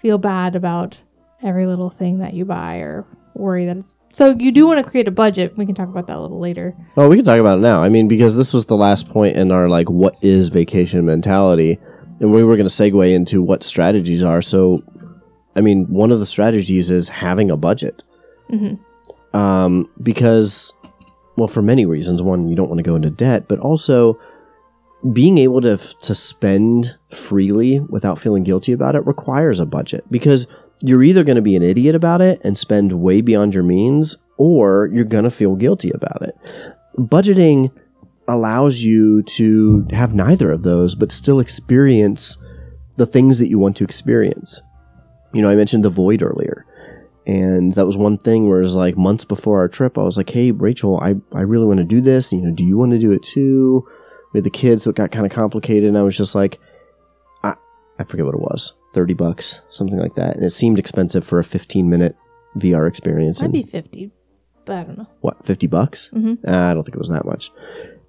[0.02, 0.98] feel bad about
[1.44, 3.98] every little thing that you buy or worry that it's.
[4.12, 5.56] So you do want to create a budget.
[5.56, 6.76] We can talk about that a little later.
[6.96, 7.84] Well, we can talk about it now.
[7.84, 11.78] I mean, because this was the last point in our like what is vacation mentality,
[12.20, 14.42] and we were going to segue into what strategies are.
[14.42, 14.84] So,
[15.56, 18.04] I mean, one of the strategies is having a budget,
[19.32, 20.74] um, because,
[21.38, 22.24] well, for many reasons.
[22.24, 24.20] One, you don't want to go into debt, but also
[25.12, 30.48] being able to to spend freely without feeling guilty about it requires a budget because
[30.82, 34.18] you're either going to be an idiot about it and spend way beyond your means
[34.38, 36.36] or you're going to feel guilty about it.
[36.98, 37.72] Budgeting
[38.28, 42.38] allows you to have neither of those but still experience
[42.98, 44.62] the things that you want to experience.
[45.34, 46.66] You know, I mentioned the void earlier.
[47.26, 50.18] And that was one thing where it was like months before our trip, I was
[50.18, 52.34] like, hey, Rachel, I, I really want to do this.
[52.34, 53.88] You know, do you want to do it too?
[54.34, 55.88] We had the kids, so it got kind of complicated.
[55.88, 56.60] And I was just like,
[57.44, 57.56] I,
[58.00, 60.36] I forget what it was 30 bucks, something like that.
[60.36, 62.16] And it seemed expensive for a 15 minute
[62.58, 63.42] VR experience.
[63.42, 64.12] Might and be fifty,
[64.66, 65.08] but I don't know.
[65.22, 66.10] what, 50 bucks?
[66.14, 66.38] Mhm.
[66.48, 67.52] Uh, I don't think it was that much.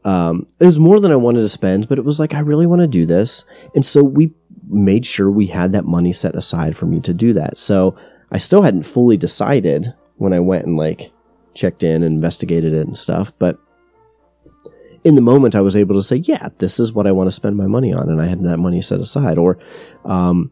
[0.04, 2.66] Um, it was more than I wanted to spend, but it was like, I really
[2.66, 3.44] want to do this.
[3.74, 4.34] And so we
[4.68, 7.56] made sure we had that money set aside for me to do that.
[7.58, 7.96] So
[8.30, 11.10] I still hadn't fully decided when I went and like
[11.54, 13.58] checked in and investigated it and stuff, but
[15.05, 17.33] in the moment I was able to say, yeah, this is what I want to
[17.33, 18.09] spend my money on.
[18.09, 19.38] And I had that money set aside.
[19.38, 19.59] Or,
[20.05, 20.51] um,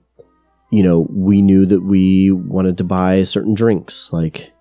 [0.71, 4.53] you know, we knew that we wanted to buy certain drinks like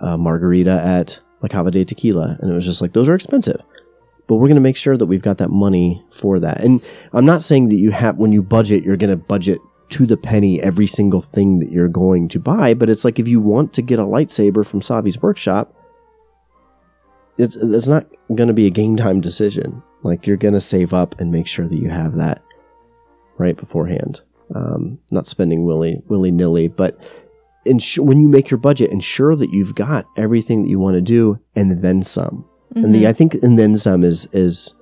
[0.00, 2.36] a margarita at La Cava de Tequila.
[2.40, 3.60] And it was just like, those are expensive.
[4.26, 6.60] But we're going to make sure that we've got that money for that.
[6.60, 6.82] And
[7.14, 9.58] I'm not saying that you have, when you budget, you're going to budget
[9.90, 12.74] to the penny every single thing that you're going to buy.
[12.74, 15.74] But it's like if you want to get a lightsaber from Savi's workshop,
[17.38, 19.82] it's, it's not going to be a game time decision.
[20.02, 22.42] Like you're going to save up and make sure that you have that
[23.38, 24.20] right beforehand.
[24.54, 26.98] Um, not spending willy willy nilly, but
[27.64, 31.00] ensure when you make your budget, ensure that you've got everything that you want to
[31.00, 32.44] do and then some.
[32.74, 34.74] And the I think and then some is is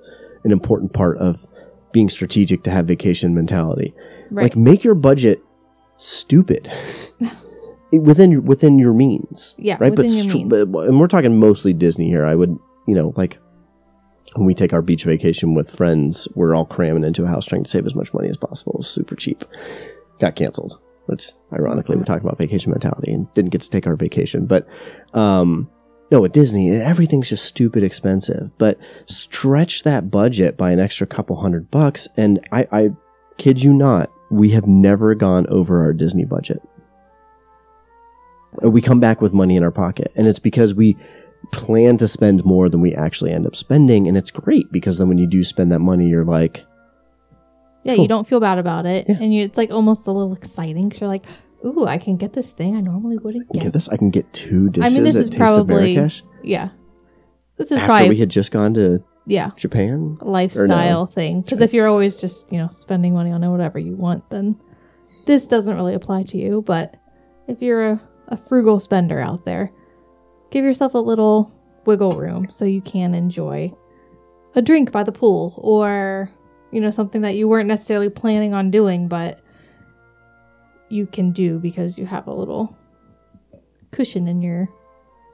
[0.43, 1.47] an important part of
[1.91, 3.93] being strategic to have vacation mentality.
[4.29, 4.43] Right.
[4.43, 5.41] Like make your budget
[5.97, 6.71] stupid
[7.91, 9.55] within your- within your means.
[9.57, 9.95] Yeah, right.
[9.95, 12.25] But, within str- but and we're talking mostly Disney here.
[12.25, 13.39] I would you know like
[14.35, 17.63] when we take our beach vacation with friends, we're all cramming into a house trying
[17.63, 18.77] to save as much money as possible.
[18.79, 19.43] It super cheap.
[20.19, 20.79] Got canceled.
[21.05, 24.45] Which ironically we're talking about vacation mentality and didn't get to take our vacation.
[24.45, 24.67] But
[25.13, 25.69] um
[26.11, 28.51] no, at Disney, everything's just stupid expensive.
[28.57, 32.89] But stretch that budget by an extra couple hundred bucks, and I, I
[33.37, 36.61] kid you not, we have never gone over our Disney budget.
[38.63, 40.97] Uh, we come back with money in our pocket, and it's because we
[41.51, 45.07] plan to spend more than we actually end up spending, and it's great because then
[45.07, 46.65] when you do spend that money, you're like,
[47.83, 48.01] Yeah, Cool.
[48.03, 49.17] you don't feel bad about it, Yeah.
[49.21, 51.25] and you, it's like almost a little exciting because you're like,
[51.65, 54.31] "Ooh, I can get this thing I normally wouldn't get." get this, I can get
[54.33, 55.93] two dishes I mean, this is Taste probably
[56.43, 56.69] yeah.
[57.57, 60.17] This is after probably we had just gone to yeah Japan.
[60.21, 64.29] lifestyle thing because if you're always just you know spending money on whatever you want,
[64.31, 64.57] then
[65.25, 66.61] this doesn't really apply to you.
[66.65, 66.95] But
[67.47, 69.71] if you're a, a frugal spender out there,
[70.51, 71.51] give yourself a little
[71.85, 73.71] wiggle room so you can enjoy
[74.55, 76.29] a drink by the pool or
[76.71, 79.39] you know something that you weren't necessarily planning on doing, but
[80.89, 82.75] you can do because you have a little
[83.91, 84.67] cushion in your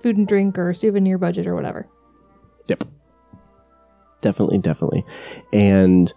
[0.01, 1.88] food and drink or souvenir budget or whatever.
[2.67, 2.86] Yep.
[4.21, 5.06] Definitely, definitely.
[5.51, 6.12] And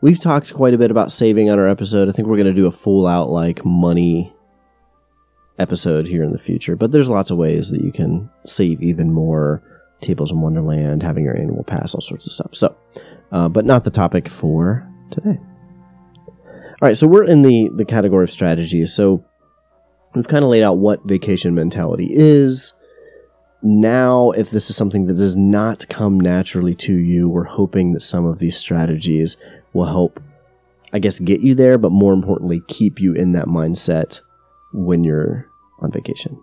[0.00, 2.08] we've talked quite a bit about saving on our episode.
[2.08, 4.32] I think we're going to do a full out like money
[5.58, 9.12] episode here in the future, but there's lots of ways that you can save even
[9.12, 9.62] more.
[10.02, 12.54] Tables in Wonderland, having your annual pass, all sorts of stuff.
[12.54, 12.76] So,
[13.32, 15.38] uh, but not the topic for today.
[15.38, 18.92] All right, so we're in the the category of strategies.
[18.92, 19.24] So
[20.14, 22.74] we've kind of laid out what vacation mentality is
[23.62, 28.00] now if this is something that does not come naturally to you we're hoping that
[28.00, 29.38] some of these strategies
[29.72, 30.22] will help
[30.96, 34.22] I guess, get you there, but more importantly, keep you in that mindset
[34.76, 35.48] when you're
[35.80, 36.40] on vacation.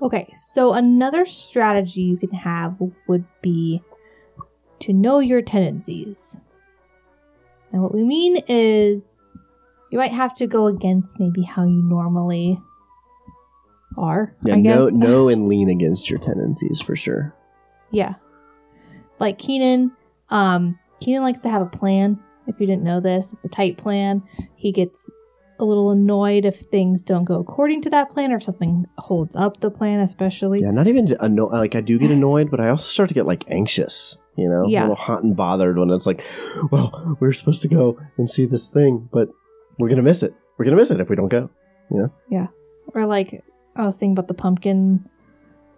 [0.00, 3.82] Okay, so another strategy you can have would be
[4.80, 6.36] to know your tendencies.
[7.72, 9.22] And what we mean is
[9.92, 12.60] you might have to go against maybe how you normally
[13.96, 14.34] are.
[14.44, 14.74] Yeah, I guess.
[14.76, 17.34] know, know and lean against your tendencies for sure.
[17.92, 18.14] Yeah.
[19.20, 19.92] Like Keenan,
[20.30, 22.20] um, Keenan likes to have a plan.
[22.48, 24.22] If you didn't know this, it's a tight plan.
[24.56, 25.10] He gets
[25.62, 29.36] a little annoyed if things don't go according to that plan or if something holds
[29.36, 30.60] up the plan, especially.
[30.60, 33.26] Yeah, not even anno- like I do get annoyed, but I also start to get
[33.26, 34.18] like anxious.
[34.36, 34.80] You know, Yeah.
[34.80, 36.22] a little hot and bothered when it's like,
[36.70, 39.28] well, we're supposed to go and see this thing, but
[39.78, 40.34] we're gonna miss it.
[40.58, 41.48] We're gonna miss it if we don't go.
[41.90, 42.12] You know?
[42.30, 42.46] Yeah.
[42.94, 43.42] Or like
[43.76, 45.08] I was thinking about the pumpkin.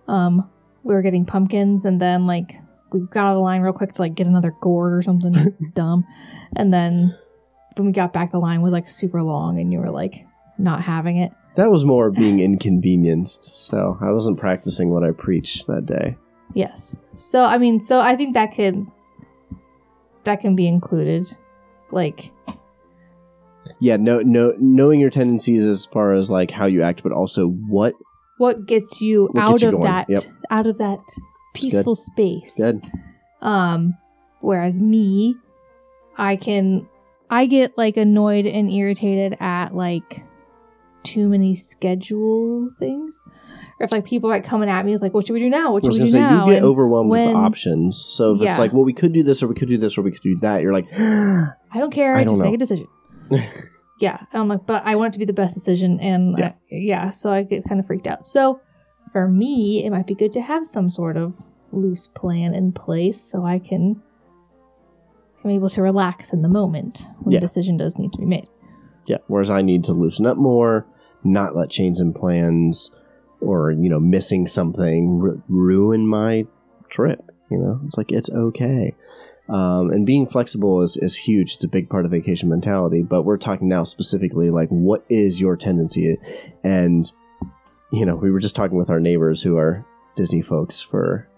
[0.09, 0.49] Um,
[0.83, 2.55] we were getting pumpkins, and then like
[2.93, 5.35] we got out of line real quick to like get another gourd or something
[5.75, 6.05] dumb,
[6.57, 7.17] and then
[7.77, 10.27] when we got back, the line was like super long, and you were like
[10.59, 11.33] not having it.
[11.57, 16.17] That was more being inconvenienced, so I wasn't practicing what I preached that day.
[16.53, 16.97] Yes.
[17.15, 18.87] So I mean, so I think that could
[20.25, 21.27] that can be included.
[21.91, 22.33] Like
[23.79, 27.49] Yeah, no, no, knowing your tendencies as far as like how you act, but also
[27.49, 27.95] what.
[28.39, 29.85] what gets you What out gets you of going.
[29.85, 30.25] that Yep.
[30.51, 30.99] out of that
[31.55, 32.55] peaceful space.
[32.57, 32.85] Good.
[33.41, 33.97] Um
[34.41, 35.37] whereas me,
[36.19, 36.89] I can
[37.31, 40.25] I get like annoyed and irritated at like
[41.03, 43.23] too many schedule things.
[43.79, 45.51] Or if like people are like coming at me with like, what should we do
[45.51, 45.73] now?
[45.73, 46.47] What should we do say now?
[46.47, 47.99] you get And overwhelmed with options.
[47.99, 48.51] So if Yeah.
[48.51, 50.23] it's like, well, we could do this, or we could do this, or we could
[50.23, 50.63] do that.
[50.63, 52.15] You're like, I don't care.
[52.15, 52.47] I don't just know.
[52.47, 52.87] make a decision.
[54.01, 54.19] yeah.
[54.33, 56.01] And I'm like, but I want it to be the best decision.
[56.01, 56.47] And Yeah.
[56.49, 58.27] I- yeah, so I get kind of freaked out.
[58.27, 58.61] So
[59.13, 61.35] for me, it might be good to have some sort of
[61.73, 64.01] loose plan in place so I can
[65.45, 67.41] am able to relax in the moment when Yeah.
[67.41, 68.49] the decision does need to be made.
[69.07, 69.19] Yeah.
[69.27, 70.87] Whereas I need to loosen up more,
[71.23, 72.91] not let change in plans
[73.41, 76.47] or, you know, missing something ru- ruin my
[76.89, 77.31] trip.
[77.51, 78.95] You know, it's like, it's okay.
[79.47, 81.55] Um, and being flexible is, is huge.
[81.55, 83.03] It's a big part of vacation mentality.
[83.03, 86.17] But we're talking now specifically like, what is your tendency?
[86.63, 87.11] And,
[87.93, 89.85] you know, we were just talking with our neighbors who are
[90.17, 91.29] Disney folks for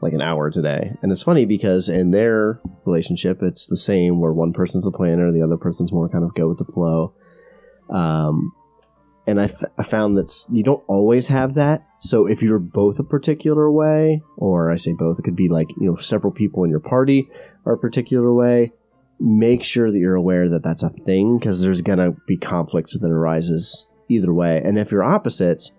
[0.00, 0.92] like an hour today.
[1.02, 5.30] And it's funny because in their relationship, it's the same where one person's the planner,
[5.30, 7.14] the other person's more kind of go with the flow.
[7.90, 8.52] Um,
[9.26, 11.86] and I, f- I found that you don't always have that.
[12.00, 15.68] So if you're both a particular way, or I say both, it could be like,
[15.78, 17.28] you know, several people in your party
[17.66, 18.72] are a particular way,
[19.18, 22.98] make sure that you're aware that that's a thing because there's going to be conflict
[22.98, 24.62] that arises either way.
[24.64, 25.72] And if you're opposites,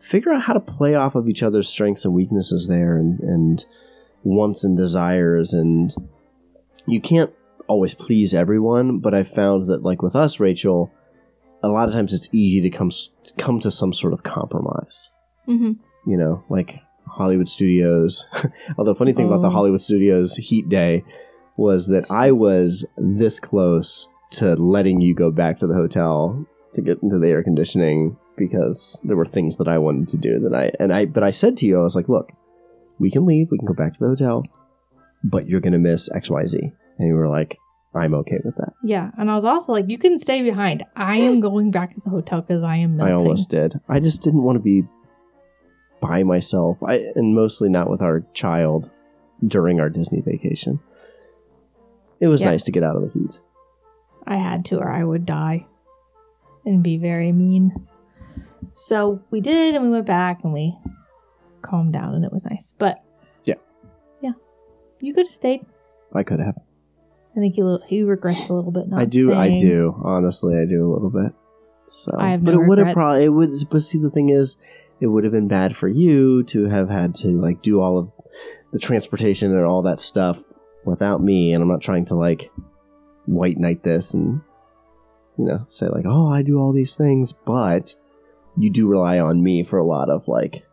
[0.00, 3.64] figure out how to play off of each other's strengths and weaknesses there and, and
[4.22, 5.52] wants and desires.
[5.52, 5.94] And
[6.86, 7.32] you can't
[7.66, 10.92] always please everyone, but I found that, like with us, Rachel,
[11.62, 12.90] a lot of times it's easy to come
[13.38, 15.10] come to some sort of compromise.
[15.48, 15.72] Mm-hmm.
[16.10, 18.26] You know, like Hollywood Studios.
[18.78, 19.52] Although, funny thing about the Oh.
[19.52, 21.04] Hollywood Studios heat day
[21.56, 26.82] was that I was this close to letting you go back to the hotel to
[26.82, 30.54] get into the air conditioning because there were things that I wanted to do that
[30.54, 32.30] I and I but I said to you I was like, look,
[32.98, 34.44] we can leave, we can go back to the hotel,
[35.24, 36.58] but you're gonna miss X Y Z,
[36.98, 37.58] and you were like,
[37.94, 38.72] I'm okay with that.
[38.84, 39.10] Yeah.
[39.18, 40.84] And I was also like, you can stay behind.
[40.94, 43.14] I am going back to the hotel because I am melting.
[43.14, 43.80] I almost did.
[43.88, 44.84] I just didn't want to be
[46.00, 46.82] by myself.
[46.82, 48.90] I and mostly not with our child
[49.46, 50.80] during our Disney vacation.
[52.20, 52.50] It was Yeah.
[52.50, 53.40] nice to get out of the heat.
[54.26, 55.66] I had to, or I would die
[56.64, 57.86] and be very mean.
[58.74, 60.76] So we did, and we went back and we
[61.62, 62.72] calmed down, and it was nice.
[62.78, 63.02] But
[63.44, 63.54] Yeah.
[64.20, 64.32] yeah,
[65.00, 65.64] you could have stayed.
[66.14, 66.56] I could have.
[67.36, 69.00] I think he li- he regrets a little bit not.
[69.00, 69.32] I do.
[69.34, 69.60] I staying.
[69.60, 69.94] do.
[70.02, 71.32] Honestly, I do a little bit.
[71.88, 72.94] So, I have but no it would have regrets.
[72.96, 73.24] probably.
[73.24, 73.54] It would.
[73.70, 74.56] But see, the thing is,
[75.00, 78.10] it would have been bad for you to have had to like do all of
[78.72, 80.42] the transportation and all that stuff
[80.84, 81.52] without me.
[81.52, 82.50] And I'm not trying to like
[83.26, 84.40] white knight this and
[85.36, 87.94] you know say like, oh, I do all these things, but
[88.56, 90.64] you do rely on me for a lot of like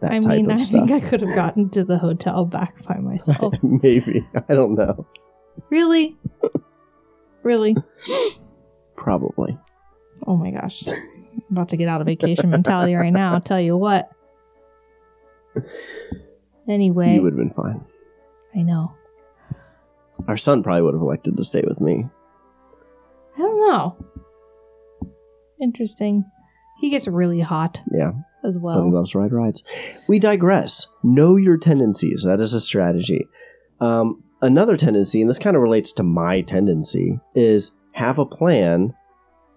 [0.00, 0.88] that I type mean, of I stuff.
[0.88, 3.54] think I could have gotten to the hotel back by myself.
[3.62, 5.06] Maybe I don't know.
[5.70, 6.16] really,
[7.42, 7.76] really.
[8.96, 9.58] Probably.
[10.26, 10.94] Oh my gosh, I'm
[11.50, 13.32] about to get out of vacation mentality right now.
[13.32, 14.10] I'll tell you what.
[16.68, 17.84] Anyway, You would have been fine.
[18.54, 18.92] I know.
[20.28, 22.06] Our son probably would have elected to stay with me.
[23.36, 23.96] I don't know.
[25.60, 26.24] Interesting.
[26.80, 28.90] He gets really hot Yeah, as but he well.
[28.92, 29.62] loves ride rides.
[30.08, 30.86] We digress.
[31.02, 32.22] Know your tendencies.
[32.24, 33.26] That is a strategy.
[33.80, 38.94] Um, another tendency, and this kind of relates to my tendency, is have a plan,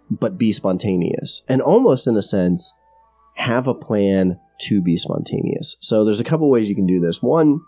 [0.09, 1.43] but be spontaneous.
[1.47, 2.73] And almost in a sense,
[3.35, 5.77] have a plan to be spontaneous.
[5.79, 7.21] So there's a couple ways you can do this.
[7.21, 7.61] One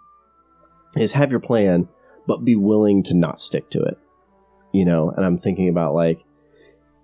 [0.98, 1.88] is have your plan,
[2.28, 3.98] but be willing to not stick to it.
[4.74, 6.20] You know, and I'm thinking about like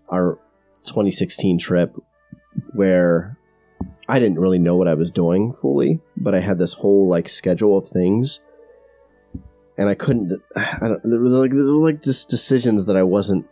[0.10, 0.38] our
[0.86, 1.96] 2016 trip
[2.74, 3.38] where
[4.08, 7.30] I didn't really know what I was doing fully, but I had this whole like
[7.30, 8.44] schedule of things,
[9.78, 10.42] and I couldn't.
[10.56, 11.02] I don't.
[11.04, 13.46] There were like there were like just decisions that I wasn't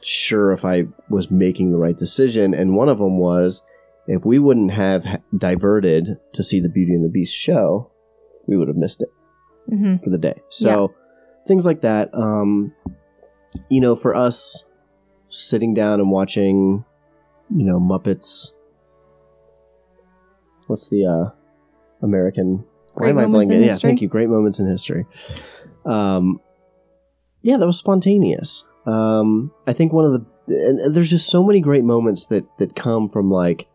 [0.00, 3.66] sure if I was making the right decision, and one of them was
[4.06, 5.04] if we wouldn't have
[5.36, 7.90] diverted to see the Beauty and the Beast show,
[8.46, 9.12] we would have missed it
[9.68, 10.40] hmm for the day.
[10.48, 10.94] So
[11.46, 12.10] things like that.
[12.12, 12.72] Um,
[13.68, 14.68] you know, for us,
[15.28, 16.84] sitting down and watching,
[17.54, 18.52] you know, Muppets.
[20.66, 21.30] What's the uh,
[22.04, 22.64] American?
[22.94, 23.88] Great Moments in Yeah, History?
[23.88, 24.08] thank you.
[24.08, 25.04] Great moments in history.
[25.84, 26.40] Um,
[27.42, 28.64] yeah, that was spontaneous.
[28.86, 32.74] Um, I think one of the and there's just so many great moments that that
[32.76, 33.66] come from like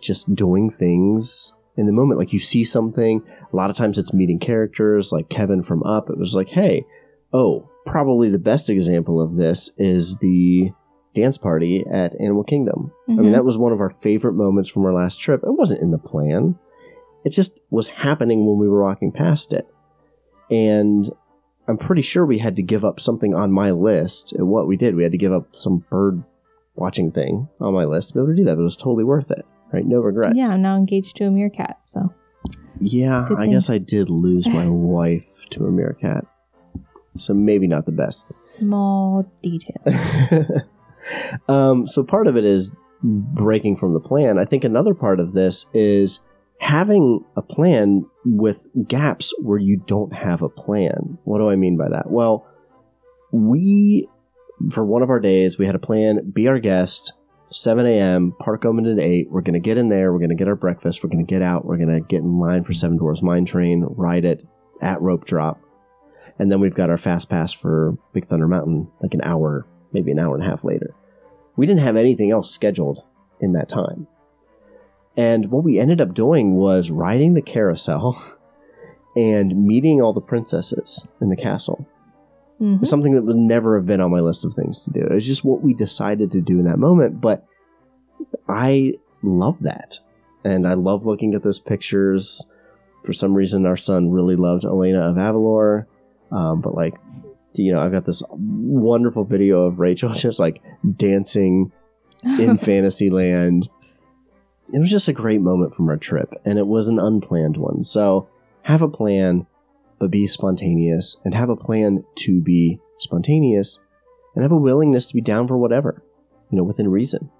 [0.00, 2.18] just doing things in the moment.
[2.18, 3.22] Like you see something.
[3.52, 6.10] A lot of times it's meeting characters, like Kevin from Up.
[6.10, 6.84] It was like, hey,
[7.32, 10.72] oh, probably the best example of this is the
[11.14, 12.92] dance party at Animal Kingdom.
[13.08, 13.32] I mean, Mhm.
[13.32, 15.42] that was one of our favorite moments from our last trip.
[15.44, 16.56] It wasn't in the plan.
[17.24, 19.66] It just was happening when we were walking past it.
[20.50, 21.08] And
[21.66, 24.32] I'm pretty sure we had to give up something on my list.
[24.34, 26.22] And what we did, we had to give up some bird
[26.76, 28.56] watching thing on my list to be able to do that.
[28.56, 29.86] But it was totally worth it, right?
[29.86, 30.36] No regrets.
[30.36, 32.12] Yeah, I'm now engaged to a meerkat, so
[32.78, 36.26] Yeah, Good I guess I did lose my wife to a meerkat.
[37.18, 38.28] So maybe not the best.
[38.28, 39.82] small detail.
[41.48, 44.38] um, so part of it is breaking from the plan.
[44.38, 46.24] I think another part of this is
[46.60, 51.18] having a plan with gaps where you don't have a plan.
[51.24, 52.10] What do I mean by that?
[52.10, 52.46] Well,
[53.30, 54.08] we,
[54.70, 57.12] for one of our days, we had a plan be our guest,
[57.50, 59.28] 7 a.m., park open at 8.
[59.30, 60.12] We're going to get in there.
[60.12, 61.02] We're going to get our breakfast.
[61.02, 61.64] We're going to get out.
[61.64, 64.42] We're going to get in line for Seven Dwarfs Mine Train, ride it
[64.80, 65.60] at rope drop.
[66.38, 70.10] And then we've got our fast pass for Big Thunder Mountain like an hour, maybe
[70.12, 70.94] an hour and a half later.
[71.56, 73.02] We didn't have anything else scheduled
[73.40, 74.06] in that time.
[75.16, 78.22] And what we ended up doing was riding the carousel
[79.16, 81.86] and meeting all the princesses in the castle.
[82.60, 82.80] Mhm.
[82.80, 85.00] It's something that would never have been on my list of things to do.
[85.00, 87.20] It was just what we decided to do in that moment.
[87.20, 87.46] But
[88.48, 89.98] I love that.
[90.44, 92.50] And I love looking at those pictures.
[93.04, 95.86] For some reason, our son really loved Elena of Avalor.
[96.30, 96.96] Um, but, like,
[97.58, 100.62] you know, I've got this wonderful video of Rachel just like
[100.96, 101.72] dancing
[102.38, 103.68] in Fantasyland.
[104.72, 107.82] It was just a great moment from our trip, and it was an unplanned one.
[107.82, 108.28] So
[108.62, 109.46] have a plan,
[109.98, 113.80] but be spontaneous, and have a plan to be spontaneous,
[114.34, 116.02] and have a willingness to be down for whatever,
[116.50, 117.30] you know, within reason.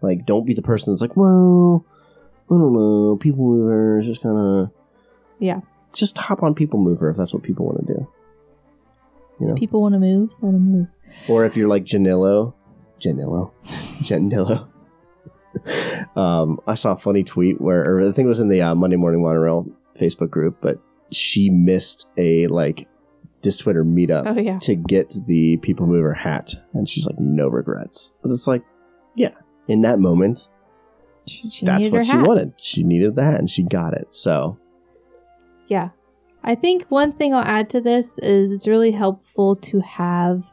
[0.00, 1.84] Like, don't be the person that's like, well,
[2.46, 4.72] I don't know, people mover is just kind of.
[5.38, 5.60] Yeah.
[5.92, 8.08] Just hop on people mover if that's what people want to do.
[9.40, 9.54] You know?
[9.54, 10.86] People want to move, let them move.
[11.28, 12.54] Or if you're like Janillo,
[13.00, 13.52] Janillo,
[14.02, 14.68] Janillo.
[16.16, 18.74] um, I saw a funny tweet where, or I think it was in the uh,
[18.74, 19.66] Monday Morning Monorail
[19.98, 20.78] Facebook group, but
[21.10, 22.86] she missed a like
[23.42, 24.58] this Twitter meetup Oh yeah.
[24.60, 28.16] to get the People Mover hat, and she's like, no regrets.
[28.22, 28.62] But it's like,
[29.16, 29.32] yeah,
[29.66, 30.48] in that moment,
[31.26, 32.26] She, she that's what she hat.
[32.26, 32.52] wanted.
[32.58, 34.14] She needed that, and she got it.
[34.14, 34.58] So
[35.66, 35.90] Yeah.
[36.42, 40.44] I think one thing I'll add to this is it's really helpful to have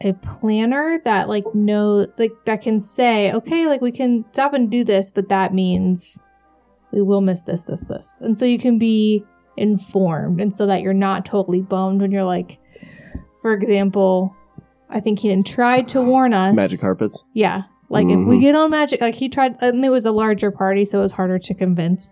[0.00, 4.70] a planner that like know like that can say, okay, like we can stop and
[4.70, 6.22] do this, but that means
[6.92, 8.20] we will miss this, this, this.
[8.22, 9.24] And so you can be
[9.56, 12.58] informed and so that you're not totally bummed when you're like
[13.42, 14.34] for example,
[14.90, 16.54] I think he tried to warn us.
[16.56, 17.24] magic carpets.
[17.34, 17.62] Yeah.
[17.88, 18.40] Like if we Mhm.
[18.40, 21.12] get on magic, like he tried, and it was a larger party, so it was
[21.12, 22.10] harder to convince.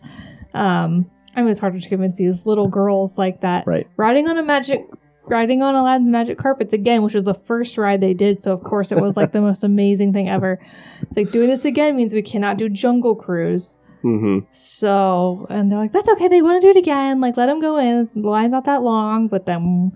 [0.54, 3.66] Um, I mean, it was harder to convince these little girls like that.
[3.66, 3.86] Right.
[3.96, 4.86] Riding on a magic,
[5.26, 8.42] riding on Aladdin's magic carpets again, which was the first ride they did.
[8.42, 10.58] So of course it was like the most amazing thing ever.
[11.02, 13.78] It's like doing this again means we cannot do Jungle Cruise.
[14.02, 14.46] Mm-hmm.
[14.50, 16.28] So, and they're like, that's okay.
[16.28, 17.20] They want to do it again.
[17.20, 18.08] Like, let them go in.
[18.14, 19.26] The line's not that long.
[19.26, 19.92] But then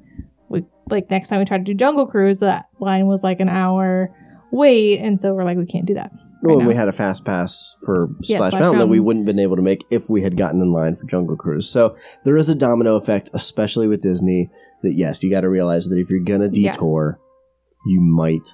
[0.49, 3.49] we, like, next time we tried to do Jungle Cruise, that line was like an
[3.49, 4.13] hour
[4.53, 4.99] wait.
[5.01, 6.13] And so we're like, we can't do that.
[6.43, 9.37] Well, we had a fast pass for Yeah, Splash, Splash Mountain that we wouldn't have
[9.37, 11.69] been able to make if we had gotten in line for Jungle Cruise.
[11.69, 14.51] So there is a domino effect, especially with Disney.
[14.83, 16.73] That yes, you got to realize that if you're gonna Yeah.
[16.73, 17.21] detour,
[17.85, 18.49] you might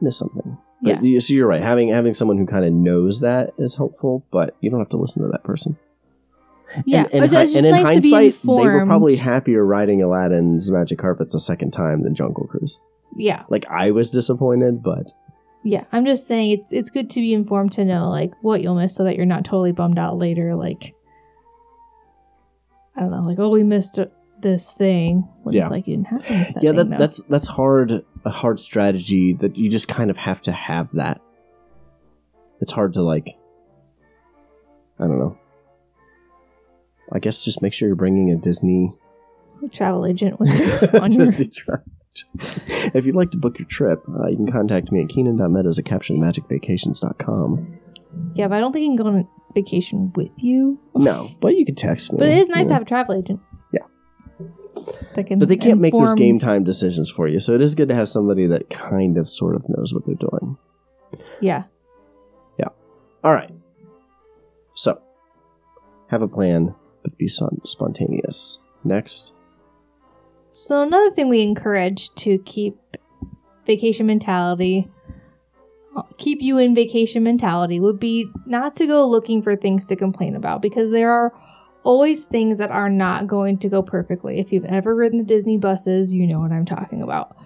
[0.00, 0.56] miss something.
[0.82, 1.00] But Yeah.
[1.02, 1.60] you- so you're right.
[1.60, 4.96] Having having someone who kind of knows that is helpful, but you don't have to
[4.96, 5.76] listen to that person.
[6.84, 8.86] Yeah, and, and, but hi- it's just and in nice to be hindsight, they were
[8.86, 12.80] probably happier riding Aladdin's magic carpets a second time than Jungle Cruise.
[13.16, 15.12] Yeah, Like I was disappointed, but
[15.66, 15.82] yeah.
[15.90, 18.94] I'm just saying it's it's good to be informed to know like what you'll miss
[18.94, 20.54] so that you're not totally bummed out later.
[20.54, 20.94] Like
[22.96, 23.98] I don't know, like oh we missed
[24.40, 25.28] this thing.
[25.42, 25.66] When Yeah.
[25.66, 28.04] Like you didn't have to miss that yeah, thing, that, that's that's hard.
[28.24, 31.20] A hard strategy that you just kind of have to have that.
[32.60, 33.36] It's hard to like.
[35.00, 35.36] I don't know.
[37.12, 38.92] I guess just make sure you're bringing a Disney
[39.72, 41.50] travel agent with you on your Disney.
[42.94, 45.84] If you'd like to book your trip, uh, you can contact me at keenan.meadows at
[45.84, 47.78] captionmagicvacations.com.
[48.34, 50.78] Yeah, but I don't think you can go on vacation with you.
[50.94, 52.18] No, but you can text me.
[52.18, 53.40] But it is nice you to have a travel agent.
[53.72, 53.80] Yeah.
[55.14, 57.94] But they can't make those game time decisions for you, so it is good to
[57.94, 60.58] have somebody that kind of sort of knows what they're doing.
[61.40, 61.64] Yeah.
[62.58, 62.68] Yeah.
[63.24, 63.50] All right.
[64.74, 65.00] So,
[66.10, 68.60] have a plan, but be spontaneous.
[68.84, 69.35] Next.
[70.56, 72.78] So another thing we encourage to keep
[73.66, 74.88] vacation mentality
[76.18, 80.34] keep you in vacation mentality would be not to go looking for things to complain
[80.34, 81.34] about because there are
[81.82, 84.38] always things that are not going to go perfectly.
[84.38, 87.36] If you've ever ridden the Disney buses, you know what I'm talking about.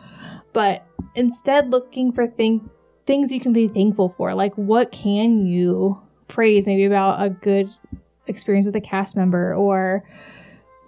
[0.52, 2.70] But instead looking for thing,
[3.06, 4.34] things you can be thankful for.
[4.34, 7.68] Like what can you praise maybe about a good
[8.26, 10.04] experience with a cast member or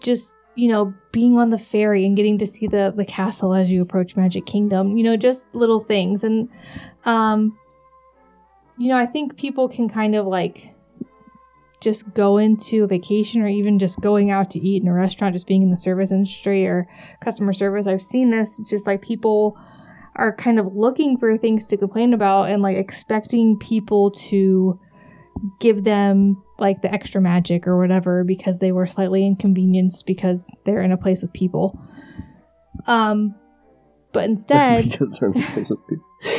[0.00, 3.70] just you know being on the ferry and getting to see the the castle as
[3.70, 6.24] you approach magic kingdom you know just little things.
[6.24, 6.48] And
[7.04, 7.58] um
[8.78, 10.72] you know i think people can kind of like
[11.82, 15.34] just go into a vacation or even just going out to eat in a restaurant
[15.34, 16.86] just being in the service industry or
[17.20, 17.86] customer service.
[17.86, 18.58] I've seen this.
[18.58, 19.58] It's just like people
[20.14, 24.78] are kind of looking for things to complain about and like expecting people to
[25.58, 30.80] give them like the extra magic or whatever because they were slightly inconvenienced because they're
[30.80, 31.78] in a place with people.
[32.86, 33.34] Um,
[34.12, 35.96] but instead, because they're not supposed to be-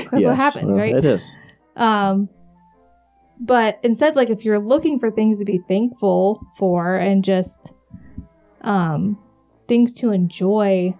[0.10, 0.96] that's what happens, well, right?
[0.96, 1.36] It is.
[1.76, 2.30] Um,
[3.40, 7.74] but instead, like if you're looking for things to be thankful for and just
[8.62, 9.18] um
[9.68, 10.96] things to enjoy,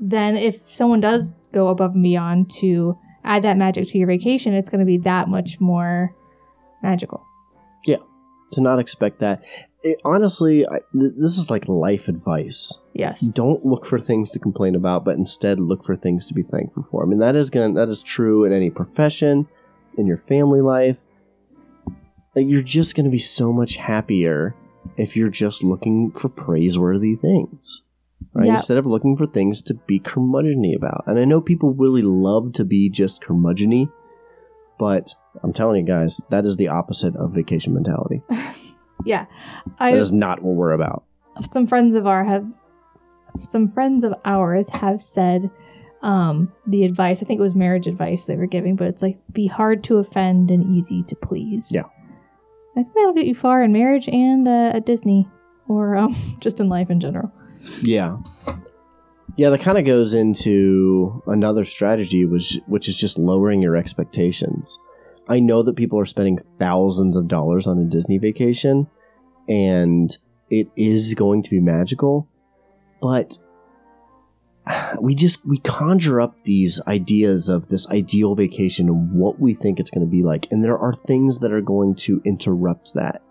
[0.00, 4.54] then if someone does go above and beyond to add that magic to your vacation,
[4.54, 6.14] it's going to be that much more
[6.82, 7.22] magical.
[8.52, 9.44] To not expect that.
[9.82, 12.80] It, honestly, I, th- this is like life advice.
[12.94, 13.20] Yes.
[13.20, 16.82] Don't look for things to complain about, but instead look for things to be thankful
[16.82, 17.02] for.
[17.02, 19.48] I mean, that is going that is true in any profession,
[19.98, 20.98] in your family life.
[22.34, 24.54] Like, you're just going to be so much happier
[24.96, 27.82] if you're just looking for praiseworthy things.
[28.32, 28.46] Right?
[28.46, 28.52] Yeah.
[28.52, 31.04] Instead of looking for things to be curmudgeony about.
[31.06, 33.90] And I know people really love to be just curmudgeony,
[34.78, 38.22] but I'm telling you guys, that is the opposite of vacation mentality.
[39.04, 39.26] Yeah.
[39.66, 41.04] That I is not what we're about.
[41.52, 42.46] some friends of our have
[43.42, 45.50] some friends of ours have said
[46.02, 49.18] um the advice i think it was marriage advice they were giving but it's like
[49.32, 51.82] be hard to offend and easy to please Yeah.
[52.72, 55.28] i think that'll get you far in marriage and uh, at disney
[55.68, 57.30] or um, just in life in general
[57.82, 58.16] Yeah.
[59.36, 64.78] Yeah, that kind of goes into another strategy, which which is just lowering your expectations.
[65.28, 68.86] I know that people are spending thousands of dollars on a Disney vacation,
[69.46, 70.16] and
[70.48, 72.28] it is going to be magical,
[73.02, 73.36] but
[75.00, 79.78] we just we conjure up these ideas of this ideal vacation and what we think
[79.78, 83.22] it's going to be like, and there are things that are going to interrupt that,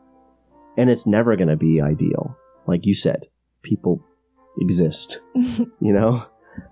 [0.77, 2.37] and it's never going to be ideal.
[2.67, 3.25] Like you said,
[3.63, 4.05] people
[4.59, 5.19] exist
[5.79, 6.25] you know?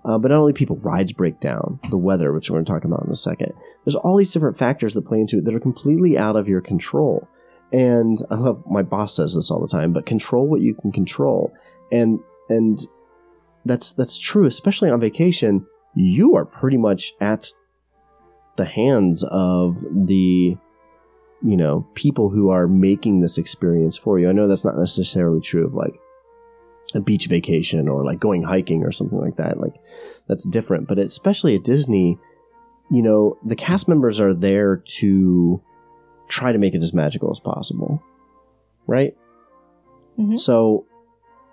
[0.04, 2.84] Uh, but not only people rides break down the weather which we're going to talk
[2.84, 3.52] about in a second
[3.84, 6.60] there's all these different factors that play into it that are completely out of your
[6.60, 7.28] control.
[7.72, 10.92] And i love my boss says this all the time but control what you can
[10.92, 11.52] control.
[11.92, 12.78] And and
[13.64, 15.66] that's that's true especially on vacation.
[15.94, 17.48] You are pretty much at
[18.56, 20.56] the hands of the
[21.42, 24.28] you know people who are making this experience for you.
[24.28, 25.94] I know that's not necessarily true of like
[26.94, 29.58] a beach vacation or like going hiking or something like that.
[29.60, 29.74] Like
[30.28, 30.88] that's different.
[30.88, 32.18] But especially at Disney,
[32.90, 35.60] you know, the cast members are there to
[36.28, 38.02] try to make it as magical as possible.
[38.86, 39.16] Right?
[40.18, 40.38] Mhm.
[40.38, 40.86] So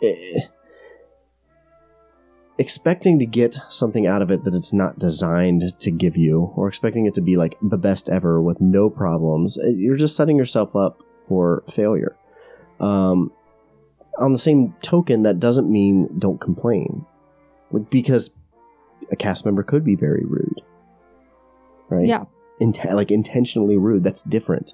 [0.01, 0.41] eh,
[2.57, 6.67] expecting to get something out of it that it's not designed to give you or
[6.67, 10.37] expecting it to be like the best ever with no problems, eh, you're just setting
[10.37, 12.15] yourself up for failure.
[12.79, 13.31] Um,
[14.17, 17.05] on the same token, that doesn't mean don't complain,
[17.71, 18.35] like, because
[19.11, 20.61] a cast member could be very rude,
[21.89, 22.07] right?
[22.07, 22.25] yeah
[22.91, 24.03] like intentionally rude.
[24.03, 24.73] That's different.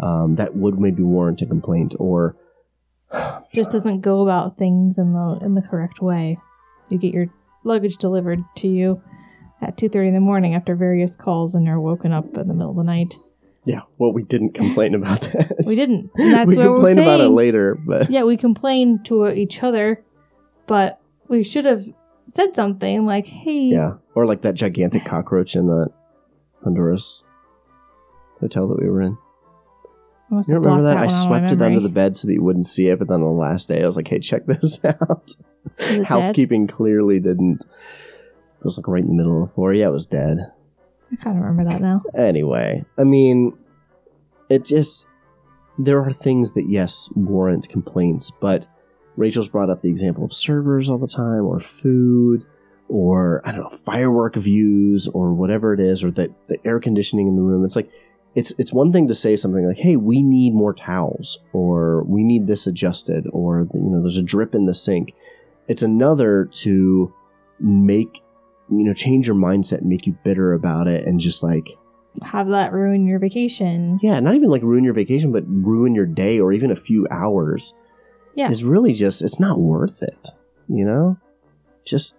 [0.00, 2.36] Um, that would maybe warrant a complaint, or
[3.54, 6.38] just doesn't go about things in the in the correct way.
[6.88, 7.26] You get your
[7.64, 9.02] luggage delivered to you
[9.60, 12.54] at two thirty in the morning after various calls, and you're woken up in the
[12.54, 13.14] middle of the night.
[13.64, 15.62] Yeah, well, we didn't complain about that.
[15.66, 16.10] We didn't.
[16.16, 17.08] And that's we what we're complain saying.
[17.08, 20.02] about it later, but Yeah, we complained to each other,
[20.66, 21.86] but we should have
[22.28, 25.88] said something like, "Hey, yeah, or like that gigantic cockroach in the
[26.64, 27.22] Honduras
[28.40, 29.18] hotel that we were in.
[30.30, 30.96] I You remember blocked that?
[30.96, 32.88] I one out of my swept it under the bed so that you wouldn't see
[32.88, 35.30] it, but then on the last day, I was like, "Hey, check this out."
[35.78, 36.04] It dead?
[36.06, 37.64] Housekeeping clearly didn't.
[37.64, 39.72] It was like right in the middle of the floor.
[39.74, 40.38] Yeah, it was dead.
[41.12, 42.02] I kind of remember that now.
[42.16, 43.56] Anyway, I mean,
[44.48, 45.08] it just
[45.78, 48.66] there are things that yes warrant complaints, but
[49.16, 52.44] Rachel's brought up the example of servers all the time, or food,
[52.88, 57.28] or I don't know firework views, or whatever it is, or the the air conditioning
[57.28, 57.64] in the room.
[57.64, 57.90] It's like
[58.34, 62.24] it's it's one thing to say something like, "Hey, we need more towels," or "We
[62.24, 65.14] need this adjusted," or you know, there's a drip in the sink.
[65.68, 67.12] It's another to
[67.60, 68.22] make
[68.78, 71.68] you know change your mindset and make you bitter about it and just like
[72.24, 73.98] Have that ruin your vacation.
[74.02, 77.06] yeah, not even like ruin your vacation, but ruin your day or even a few
[77.10, 77.74] hours.
[78.34, 78.48] Yeah.
[78.50, 80.28] Is really just, it's not worth it.
[80.66, 81.18] You know?
[81.84, 82.16] Just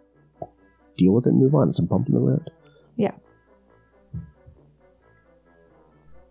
[0.95, 1.70] deal with it and move on.
[1.70, 2.51] It's a bump in the road.
[2.97, 3.14] Yeah.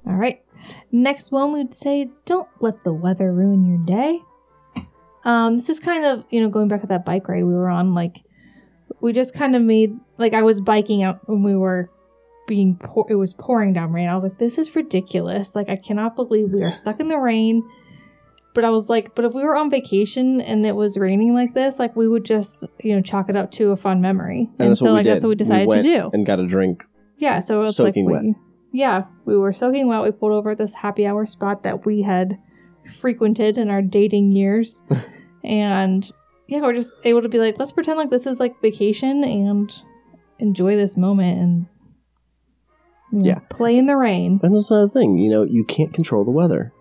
[0.06, 0.42] All right.
[0.90, 4.20] Next one, we'd say don't let the weather ruin your day.
[5.24, 7.68] Um, this is kind of you know going back to that bike ride we were
[7.68, 7.94] on.
[7.94, 8.22] Like,
[9.02, 11.90] we just kind of made like I was biking out when we were
[12.46, 14.08] being pour- it was pouring down rain.
[14.08, 15.54] I was like, this is ridiculous.
[15.54, 17.62] Like, I cannot believe we are stuck in the rain.
[18.54, 21.54] But I was like, but if we were on vacation and it was raining like
[21.54, 24.50] this, like we would just you know chalk it up to a fun memory.
[24.58, 26.10] And, so like that's what we decided to went do.
[26.12, 26.84] And got a drink.
[27.16, 28.36] Yeah, so it's Soaking like we, wet.
[28.72, 30.02] yeah, we were soaking wet.
[30.02, 32.38] We pulled over at this happy hour spot that we had
[32.90, 34.82] frequented in our dating years,
[35.44, 36.10] and
[36.52, 39.72] yeah, we're just able to be like, let's pretend like this is like vacation and
[40.38, 41.66] enjoy this moment and
[43.10, 43.38] you know, Yeah.
[43.48, 44.38] play in the rain.
[44.42, 45.16] And that's another thing.
[45.16, 46.72] You know, you can't control the weather.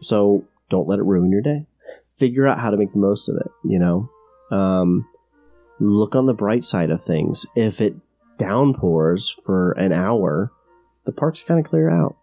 [0.00, 1.66] So don't let it ruin your day.
[2.06, 4.10] Figure out how to make the most of it, you know?
[4.50, 5.06] Um,
[5.80, 7.46] look on the bright side of things.
[7.56, 7.94] If it
[8.36, 10.52] downpours for an hour,
[11.06, 12.16] the park's kind of clear out.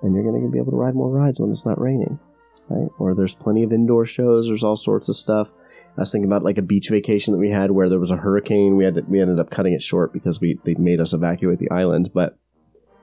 [0.00, 2.20] And you're going to be able to ride more rides when it's not raining,
[2.68, 2.88] right?
[2.98, 4.46] Or there's plenty of indoor shows.
[4.46, 5.50] There's all sorts of stuff.
[5.96, 8.16] I was thinking about like a beach vacation that we had where there was a
[8.16, 8.76] hurricane.
[8.76, 11.60] We had to, we ended up cutting it short because we they made us evacuate
[11.60, 12.36] the island, but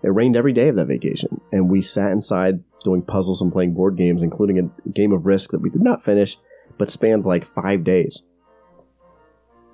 [0.03, 3.73] it rained every day of that vacation, and we sat inside doing puzzles and playing
[3.73, 6.37] board games, including a game of Risk that we did not finish,
[6.77, 8.23] but spanned like five days.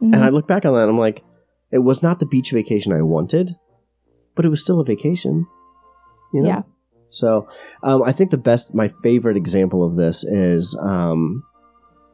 [0.02, 0.14] Mhm.
[0.14, 1.24] And I look back on that, and I'm like,
[1.72, 3.56] it was not the beach vacation I wanted,
[4.36, 5.48] but it was still a vacation.
[6.34, 6.50] You know?
[6.50, 6.62] Yeah.
[7.10, 7.48] So
[7.84, 11.44] um, I think the best, my favorite example of this is um,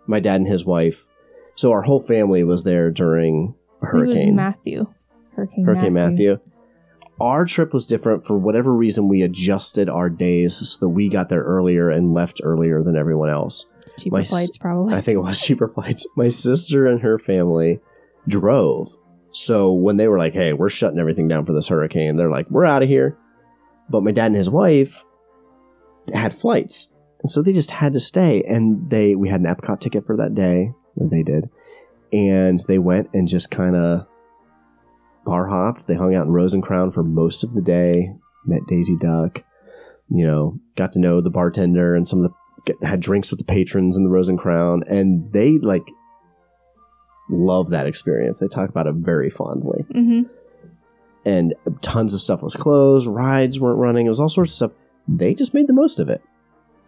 [0.08, 1.08] my dad and his wife.
[1.56, 4.36] So our whole family was there during a It was hurricane.
[4.36, 4.94] Matthew.
[5.36, 6.32] Hurricane, Hurricane Matthew.
[6.32, 6.50] Matthew.
[7.22, 9.08] Our trip was different for whatever reason.
[9.08, 13.30] We adjusted our days so that we got there earlier and left earlier than everyone
[13.30, 13.70] else.
[13.82, 14.96] It's cheaper My flights, probably.
[14.96, 16.08] I think it was cheaper flights.
[16.16, 17.80] My sister and her family
[18.28, 18.98] drove.
[19.32, 22.50] So when they were like, hey, we're shutting everything down for this hurricane, they're like,
[22.50, 23.18] we're out of here.
[23.90, 25.04] But my dad and his wife
[26.14, 26.94] had flights.
[27.22, 28.44] And so they just had to stay.
[28.44, 30.74] And they we had an Epcot ticket for that day.
[30.96, 31.50] They did.
[32.12, 34.06] And they went and just kind of
[35.26, 35.88] bar hopped.
[35.88, 38.14] They hung out in Rose and Crown for most of the day,
[38.46, 39.44] met Daisy Duck,
[40.10, 43.46] you know, got to know the bartender and some of the had drinks with the
[43.46, 45.84] patrons in the Rose and Crown, and they like
[47.30, 48.40] love that experience.
[48.40, 49.86] They talk about it very fondly.
[49.92, 50.22] hmm
[51.26, 54.72] And tons of stuff was closed, rides weren't running, it was all sorts of stuff.
[55.08, 56.22] They just made the most of it.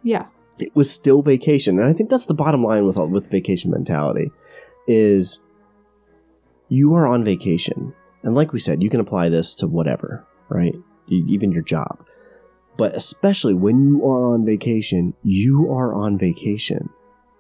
[0.04, 0.26] Yeah.
[0.60, 4.32] It was still vacation, and I think that's the bottom line with with vacation mentality
[4.88, 5.42] is
[6.70, 10.76] you are on vacation, and like we said, you can apply this to whatever, right?
[11.10, 12.06] Even your job.
[12.78, 16.90] But especially when you are on vacation, you are on vacation.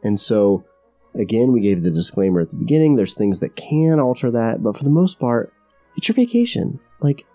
[0.03, 0.65] And so,
[1.13, 4.77] again, we gave the disclaimer at the beginning there's things that can alter that, but
[4.77, 5.53] for the most part,
[5.97, 6.79] it's your vacation.
[7.01, 7.25] Like,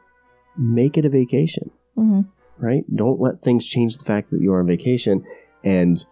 [0.57, 2.21] make it a vacation, hmm
[2.59, 2.85] right?
[2.95, 5.25] Don't let things change the fact that you are on vacation
[5.65, 6.05] and,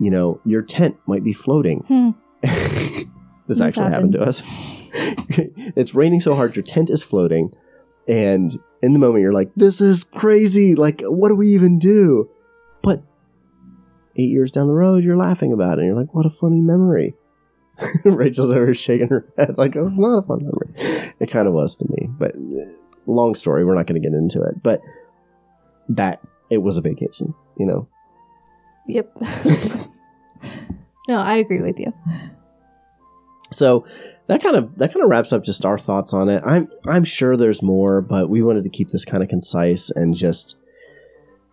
[0.00, 1.80] you know, your tent might be floating.
[1.80, 2.10] Hmm.
[2.42, 3.04] this
[3.48, 3.92] This actually happened.
[3.92, 4.12] happened.
[4.14, 4.42] to us.
[5.76, 7.52] it's raining so hard, your tent is floating,
[8.08, 10.74] and in the moment you're like, "This is crazy!
[10.74, 12.30] Like, what do we even do?"
[12.82, 13.02] But
[14.16, 16.60] eight years down the road, you're laughing about it, and you're like, "What a funny
[16.60, 17.14] memory."
[18.04, 21.54] Rachel's over shaking her head like, "It was not a fun memory." It kind of
[21.54, 22.64] was to me, but uh,
[23.06, 23.64] long story.
[23.64, 24.80] We're not going to get into it, but
[25.88, 26.20] that
[26.50, 27.88] it was a vacation, you know.
[28.86, 29.16] Yep.
[31.08, 31.92] No, I agree with you.
[33.52, 33.86] So
[34.26, 36.42] that kind of that kind of wraps up just our thoughts on it.
[36.44, 40.14] I'm I'm sure there's more, but we wanted to keep this kind of concise and
[40.14, 40.58] just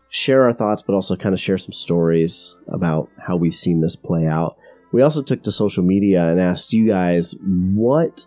[0.10, 3.96] share our thoughts, but also kind of share some stories about how we've seen this
[3.96, 4.58] play out.
[4.92, 8.26] We also took to social media and asked you guys what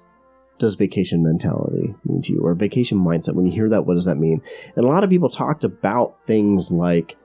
[0.58, 2.40] does vacation mentality mean to you?
[2.40, 4.40] Or vacation mindset when you hear that what does that mean?
[4.76, 7.16] And a lot of people talked about things like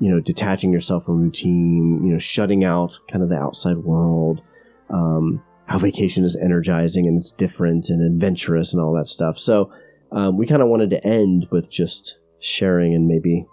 [0.00, 4.42] you know detaching yourself from routine you know shutting out kind of the outside world
[4.90, 9.38] um, how vacation is energizing and it's different and adventurous and all that stuff.
[9.38, 9.72] So
[10.12, 13.46] um, we kind of wanted to end with just sharing and maybe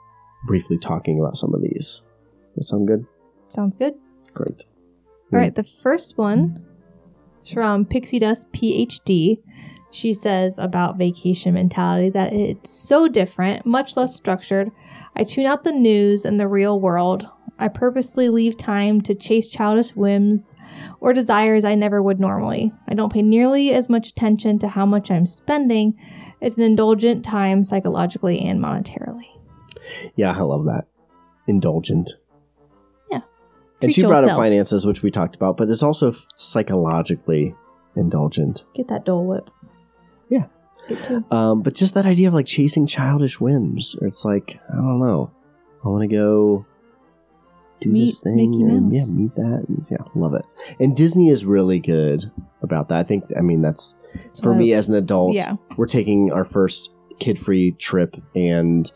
[0.45, 2.03] briefly talking about some of these.
[2.55, 3.05] Does that sound good?
[3.53, 3.93] Sounds good.
[4.33, 4.63] great
[5.32, 5.36] Hmm.
[5.36, 6.63] All right, the first one
[7.43, 9.39] is from Pixie Dust PhD.
[9.91, 14.71] She says about vacation mentality that it's so different, much less structured.
[15.15, 17.27] I tune out the news and the real world.
[17.59, 20.55] I purposely leave time to chase childish whims
[20.99, 22.71] or desires I never would normally.
[22.88, 25.99] I don't pay nearly as much attention to how much I'm spending.
[26.39, 29.27] It's an indulgent time psychologically and monetarily.
[30.15, 30.86] Yeah, I love that.
[31.47, 32.11] Indulgent.
[33.82, 37.55] And she brought up finances, which we talked about, but it's also psychologically
[37.95, 38.65] indulgent.
[38.75, 39.49] Get that Dole Whip.
[40.29, 40.45] Yeah.
[41.29, 44.99] Um, but just that idea of like chasing childish whims, or it's like, I don't
[44.99, 45.32] know.
[45.84, 46.65] I want to go
[47.79, 48.39] do Meet this thing.
[48.69, 49.65] And, yeah, meet that.
[49.67, 50.45] And, yeah, love it.
[50.79, 52.99] And Disney is really good about that.
[52.99, 53.95] I think, I mean, that's
[54.43, 55.34] for me as an adult.
[55.34, 55.55] Yeah.
[55.77, 58.91] We're taking our first kid free trip, and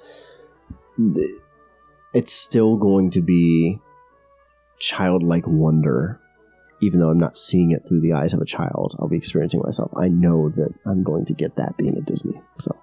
[2.14, 3.80] it's still going to be
[4.80, 6.20] childlike wonder.
[6.82, 9.62] Even though I'm not seeing it through the eyes of a child, I'll be experiencing
[9.64, 9.92] myself.
[9.98, 12.42] I know that I'm going to get that being at Disney.
[12.60, 12.76] So,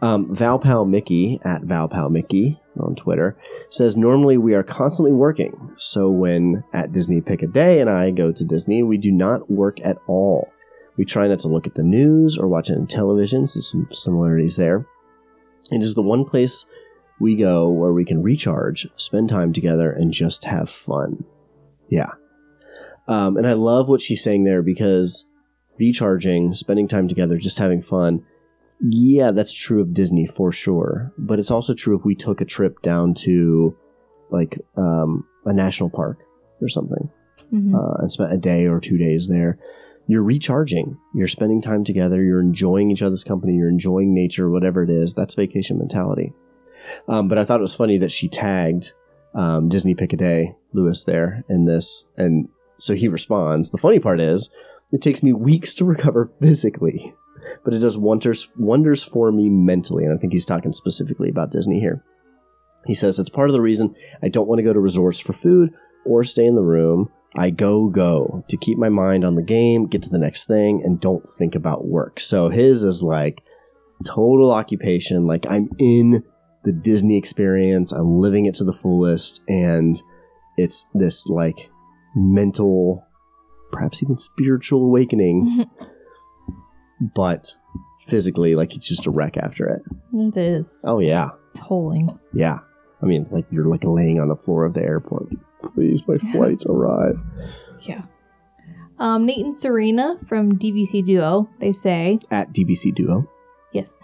[0.00, 3.36] um, Valpal Mickey at Valpal Mickey on Twitter
[3.68, 5.72] says normally we are constantly working.
[5.76, 9.50] So when at Disney pick a day and I go to Disney, we do not
[9.50, 10.52] work at all.
[10.96, 13.46] We try not to look at the news or watch any television.
[13.46, 14.86] So some similarities there.
[15.70, 16.66] It is the one place
[17.22, 21.24] we go where we can recharge, spend time together, and just have fun.
[21.88, 22.10] Yeah.
[23.08, 25.26] Um, and I love what she's saying there because
[25.78, 28.24] recharging, spending time together, just having fun.
[28.80, 31.12] Yeah, that's true of Disney for sure.
[31.16, 33.76] But it's also true if we took a trip down to
[34.30, 36.18] like um, a national park
[36.60, 37.10] or something
[37.52, 37.74] Mhm.
[37.74, 39.58] uh, and spent a day or two days there.
[40.08, 40.96] You're recharging.
[41.14, 42.22] You're spending time together.
[42.22, 43.54] You're enjoying each other's company.
[43.54, 45.14] You're enjoying nature, whatever it is.
[45.14, 46.32] That's vacation mentality.
[47.08, 48.92] Um, but I thought it was funny that she tagged
[49.34, 53.70] um, Disney Pick a Day Lewis there in this, and so he responds.
[53.70, 54.50] The funny part is,
[54.92, 57.14] it takes me weeks to recover physically,
[57.64, 60.04] but it does wonders wonders for me mentally.
[60.04, 62.04] And I think he's talking specifically about Disney here.
[62.86, 65.32] He says it's part of the reason I don't want to go to resorts for
[65.32, 65.72] food
[66.04, 67.10] or stay in the room.
[67.34, 70.82] I go go to keep my mind on the game, get to the next thing,
[70.84, 72.20] and don't think about work.
[72.20, 73.42] So his is like
[74.04, 75.26] total occupation.
[75.26, 76.24] Like I'm in
[76.64, 77.92] the Disney experience.
[77.92, 80.00] I'm living it to the fullest, and
[80.56, 81.70] it's this like
[82.14, 83.04] mental,
[83.72, 85.64] perhaps even spiritual awakening.
[87.14, 87.54] but
[88.06, 89.82] physically, like it's just a wreck after it.
[90.12, 90.84] It is.
[90.86, 92.08] Oh yeah, It's Tolling.
[92.32, 92.58] yeah.
[93.02, 95.28] I mean, like you're like laying on the floor of the airport.
[95.64, 97.16] Please, my flight's arrive.
[97.80, 98.02] Yeah.
[98.98, 103.28] Um, Nate and Serena from DVC Duo, they say, At DVC Duo
[103.72, 103.96] yes,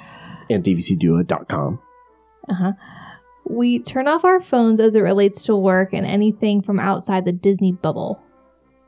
[0.50, 1.78] and DVCDuo.com.
[2.48, 2.72] uh huh.
[3.44, 7.32] We turn off our phones as it relates to work and anything from outside the
[7.32, 8.22] Disney bubble.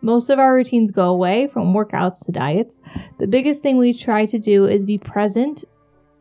[0.03, 2.81] Most of our routines go away, from workouts to diets.
[3.19, 5.65] The biggest thing we try to do is be present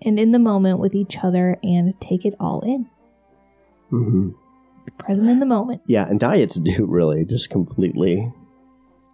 [0.01, 2.89] and in the moment with each other and take it all in.
[3.91, 4.29] Mm-hmm.
[4.85, 5.81] Be present in the moment.
[5.85, 8.31] Yeah, and diets do really just completely.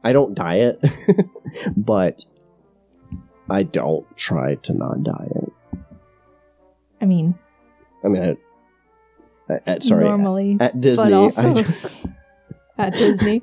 [0.04, 0.84] I don't diet,
[1.78, 2.26] but
[3.50, 5.52] I don't try to not diet.
[7.02, 7.38] I mean,
[8.06, 8.38] I mean,
[9.50, 11.66] I- at, sorry, normally, at Disney, but also I,
[12.88, 13.42] at Disney.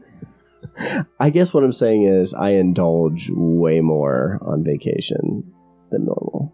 [1.21, 5.53] I guess what I'm saying is I indulge way more on vacation
[5.91, 6.53] than normal.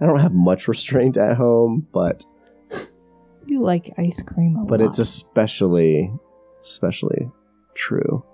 [0.00, 2.24] I don't have much restraint at home, but
[3.46, 4.88] You like ice cream a but lot.
[4.88, 6.10] it's especially
[6.60, 7.30] especially
[7.74, 8.24] true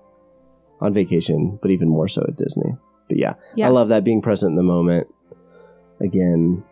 [0.80, 2.76] on vacation, but even more so at Disney.
[3.08, 3.66] But yeah, Yeah.
[3.66, 5.08] I love that being present in the moment.
[6.00, 6.62] Again,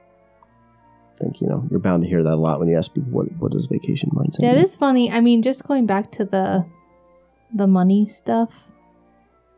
[1.19, 3.27] think you know you're bound to hear that a lot when you ask people what
[3.39, 4.41] what does vacation mindset.
[4.43, 4.65] Yeah, it mean?
[4.65, 5.11] is funny.
[5.11, 6.65] I mean, just going back to the
[7.55, 8.65] the money stuff.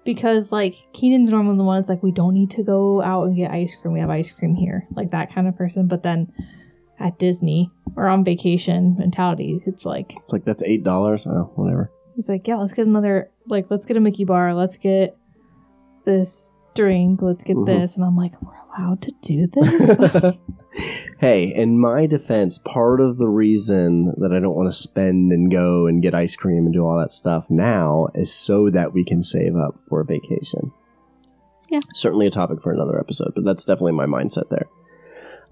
[0.04, 3.36] Because like Keenan's normally the one that's like, we don't need to go out and
[3.36, 3.92] get ice cream.
[3.92, 4.86] We have ice cream here.
[4.94, 5.86] Like that kind of person.
[5.86, 6.32] But then
[6.98, 11.26] at Disney or on vacation mentality, it's like, It's like that's eight dollars.
[11.26, 11.90] Oh, whatever.
[12.16, 14.54] He's like, yeah, let's get another, like, let's get a Mickey bar.
[14.54, 15.14] Let's get
[16.06, 17.20] this drink.
[17.20, 17.66] Let's get Mhm.
[17.66, 17.96] this.
[17.96, 20.36] And I'm like, we're allowed to do this?
[21.18, 25.50] hey, in my defense, part of the reason that I don't want to spend and
[25.50, 29.04] go and get ice cream and do all that stuff now is so that we
[29.04, 30.72] can save up for a vacation.
[31.70, 31.80] Yeah.
[31.92, 34.68] Certainly a topic for another episode, but that's definitely my mindset there.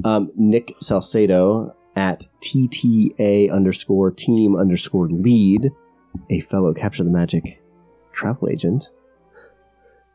[0.04, 5.70] Um, Nick Salcedo at TTA underscore team underscore lead,
[6.30, 7.62] a fellow Capture the Magic
[8.12, 8.90] travel agent.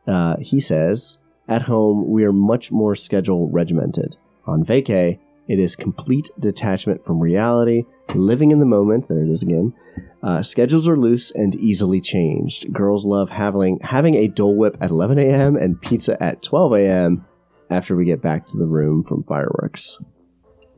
[0.06, 1.18] Uh, he says,
[1.48, 4.16] at home, we are much more schedule regimented.
[4.46, 5.18] On vacay,
[5.48, 7.84] it is complete detachment from reality,
[8.14, 9.08] living in the moment.
[9.08, 9.74] There it is again.
[10.22, 12.72] Uh, schedules are loose and easily changed.
[12.72, 15.56] Girls love having having a Dole Whip at 11 a.m.
[15.56, 17.26] and pizza at 12 a.m.
[17.68, 19.98] after we get back to the room from fireworks.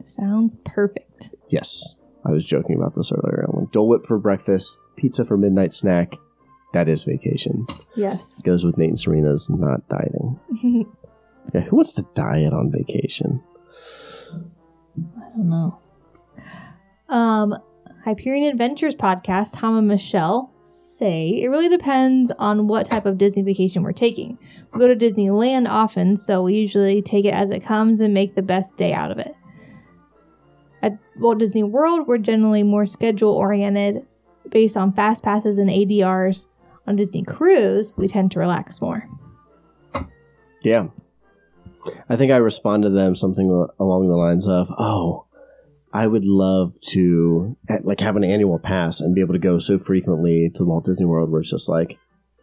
[0.05, 1.31] Sounds perfect.
[1.49, 3.47] Yes, I was joking about this earlier.
[3.49, 6.15] I'm like Dole Whip for breakfast, pizza for midnight snack.
[6.75, 7.67] That is vacation.
[7.97, 8.43] Yes.
[8.43, 10.39] Goes with Nate and Serena's not dieting.
[11.53, 13.43] Yeah, who wants to diet on vacation?
[14.17, 15.79] I don't know.
[17.11, 17.55] Um,
[18.05, 23.43] Hyperion Adventures podcast, Tom and Michelle say it really depends on what type of Disney
[23.43, 24.39] vacation we're taking.
[24.73, 28.35] We go to Disneyland often, so we usually take it as it comes and make
[28.35, 29.35] the best day out of it.
[30.83, 34.07] At Walt Disney World, we're generally more schedule oriented
[34.49, 36.47] based on fast passes and ADRs.
[36.87, 39.09] On Disney Cruise, we tend to relax more.
[40.63, 40.89] Yeah.
[42.09, 45.27] I think I responded to them something along the lines of, "Oh,
[45.93, 49.79] I would love to like have an annual pass and be able to go so
[49.79, 51.99] frequently to Walt Disney World where it's just like,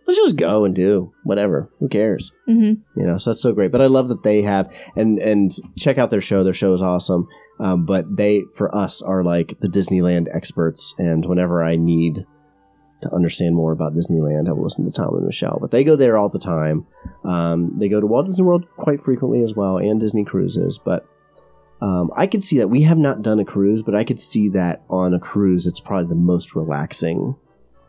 [0.08, 1.70] let's just go and do whatever.
[1.80, 2.32] Who cares?
[2.48, 3.00] Mm-hmm.
[3.00, 3.72] You know, so that's so great.
[3.72, 6.44] But I love that they have and and check out their show.
[6.44, 7.28] Their show is awesome.
[7.60, 10.96] Um, but they, for us, are like the Disneyland experts.
[10.98, 12.26] And whenever I need
[13.02, 15.58] to understand more about Disneyland, I will listen to Tom and Michelle.
[15.60, 16.86] But they go there all the time.
[17.24, 20.78] Um, they go to Walt Disney World quite frequently as well, and Disney cruises.
[20.78, 21.06] But
[21.82, 24.50] um, I could see that we have not done a cruise, but I could see
[24.50, 27.36] that on a cruise, it's probably the most relaxing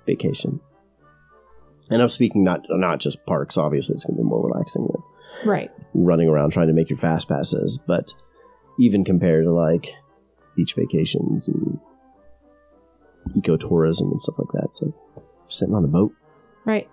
[0.07, 0.61] vacation.
[1.91, 3.59] And I'm speaking not not just parks.
[3.59, 5.03] Obviously, it's going to be more relaxing than
[5.45, 5.71] Right.
[5.95, 8.15] running around trying to make your fast passes, but
[8.79, 9.95] even compared to like
[10.57, 11.79] beach vacations and
[13.31, 14.95] ecotourism and stuff like that, it's like
[15.49, 16.15] sitting on a boat.
[16.65, 16.89] Right.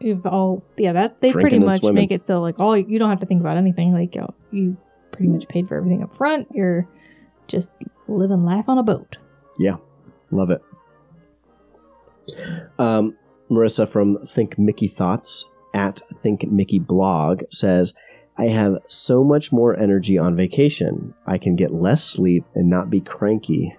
[0.00, 2.02] You've all yeah that they Drinking pretty and much swimming.
[2.02, 4.76] make it so like all you don't have to think about anything like you, you
[5.10, 6.48] pretty much paid for everything up front.
[6.52, 6.86] You're
[7.48, 7.74] just
[8.06, 9.16] living life on a boat.
[9.58, 9.76] Yeah,
[10.30, 10.62] love it.
[12.78, 13.16] Um,
[13.50, 17.94] Marissa from Think Mickey Thoughts at Think Mickey Blog says,
[18.36, 21.14] I have so much more energy on vacation.
[21.26, 23.76] I can get less sleep and not be cranky.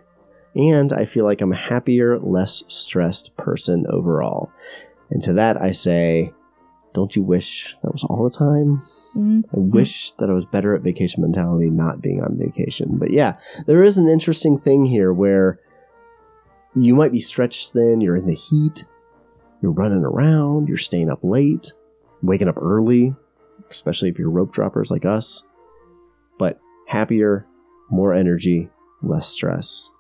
[0.58, 4.52] And I feel like I'm a happier, less stressed person overall.
[5.12, 6.34] And to that I say,
[6.94, 8.82] don't you wish that was all the time?
[9.16, 9.44] Mm.
[9.46, 12.98] I wish that I was better at vacation mentality not being on vacation.
[12.98, 13.38] But yeah,
[13.68, 15.60] there is an interesting thing here where
[16.76, 18.86] you might be stretched thin, you're in the heat,
[19.62, 21.74] you're running around, you're staying up late,
[22.24, 23.16] waking up early,
[23.70, 25.44] especially if you're rope droppers like us.
[26.40, 27.46] But happier,
[27.90, 28.70] more energy,
[29.04, 29.92] less stress.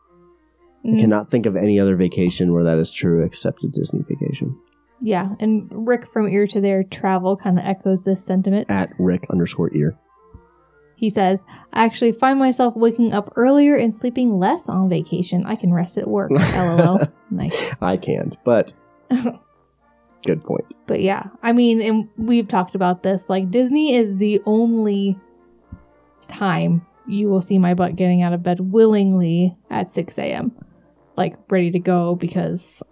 [0.86, 1.00] I Mm.
[1.02, 4.56] cannot think of any other vacation where that is true except a Disney vacation.
[5.02, 8.70] Yeah, and Rick from Ear to There Travel kind of echoes this sentiment.
[8.70, 9.96] At Rick underscore ear.
[10.96, 15.46] He says, I actually find myself waking up earlier and sleeping less on vacation.
[15.46, 16.32] I can rest at work.
[16.56, 17.00] LOL.
[17.30, 17.76] nice.
[17.82, 18.74] I can't, but
[20.26, 20.74] good point.
[20.88, 23.30] But yeah, I mean, and we've talked about this.
[23.30, 25.20] Like, Disney is the only
[26.28, 30.52] time you will see my butt getting out of bed willingly at 6 a.m.
[31.18, 32.84] Like, ready to go because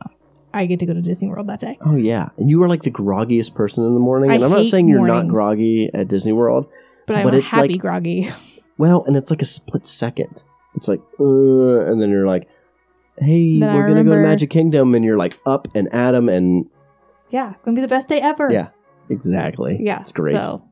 [0.53, 1.77] I get to go to Disney World that day.
[1.85, 4.31] Oh yeah, and you are like the groggiest person in the morning.
[4.31, 5.31] I And I'm not hate saying you're not mornings.
[5.33, 6.67] groggy at Disney World.
[7.07, 8.31] But I'm But it's happy like- groggy.
[8.77, 10.43] Well, and it's like a split second.
[10.75, 12.49] It's like, uh, and then you're like,
[13.17, 15.87] "Hey, Then I we're gonna go to remember- Magic Kingdom," and you're like up and
[15.93, 16.65] at 'em and
[17.29, 18.49] yeah, it's going to be the best day ever.
[18.51, 18.69] yeah,
[19.09, 19.77] exactly.
[19.81, 20.43] Yeah, it's great.
[20.43, 20.63] So,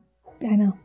[0.42, 0.76] I know.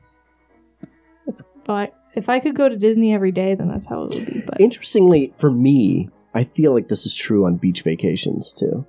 [1.27, 4.25] It's but if I could go to Disney every day, then that's how it would
[4.25, 4.43] be.
[4.45, 8.85] But Interestingly, for me, I feel like this is true on beach vacations too.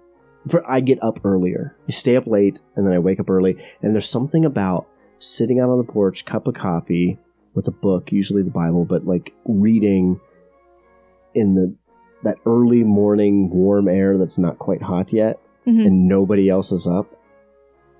[0.48, 3.56] For I get up earlier, I stay up late, and then I wake up early.
[3.82, 4.86] And there's something about
[5.18, 7.18] sitting out on the porch, cup of coffee,
[7.54, 10.20] with a book, usually the Bible, but like reading
[11.34, 11.74] in the
[12.22, 15.86] that early morning warm air that's not quite hot yet, Mhm.
[15.86, 17.06] and nobody else is up.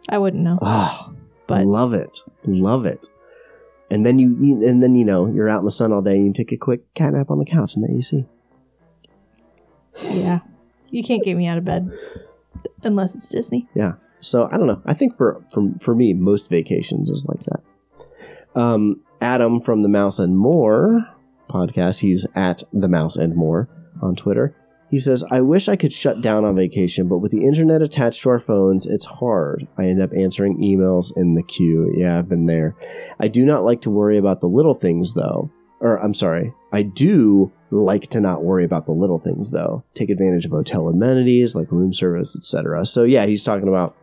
[0.09, 0.59] I wouldn't know.
[0.62, 1.12] Oh,
[1.47, 3.09] But- love it, love it.
[3.91, 6.16] And then you, you, and then you know, you're out in the sun all day,
[6.16, 8.26] and you take a quick cat nap on the couch in the AC.
[10.03, 10.41] Yeah,
[10.91, 11.91] you can't get me out of bed.
[12.82, 13.68] unless it's Disney.
[13.74, 13.95] Yeah.
[14.20, 14.82] So I don't know.
[14.84, 17.62] I think for for for me, most vacations is like that.
[18.61, 21.07] Um, Adam from the Mouse and More
[21.49, 22.01] podcast.
[22.01, 23.68] He's at the Mouse and More
[24.03, 24.55] on Twitter.
[24.91, 28.22] He says, "I wish I could shut down on vacation, but with the internet attached
[28.24, 29.68] to our phones, it's hard.
[29.78, 31.93] I end up answering emails in the queue.
[31.97, 32.74] Yeah, I've been there.
[33.20, 35.51] I do not like to worry about the little things, though.
[35.80, 39.82] Or I'm sorry, I do like to not worry about the little things, though.
[39.94, 42.84] Take advantage of hotel amenities like room service, etc.
[42.86, 43.96] So yeah, he's talking about."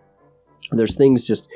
[0.71, 1.49] there's things just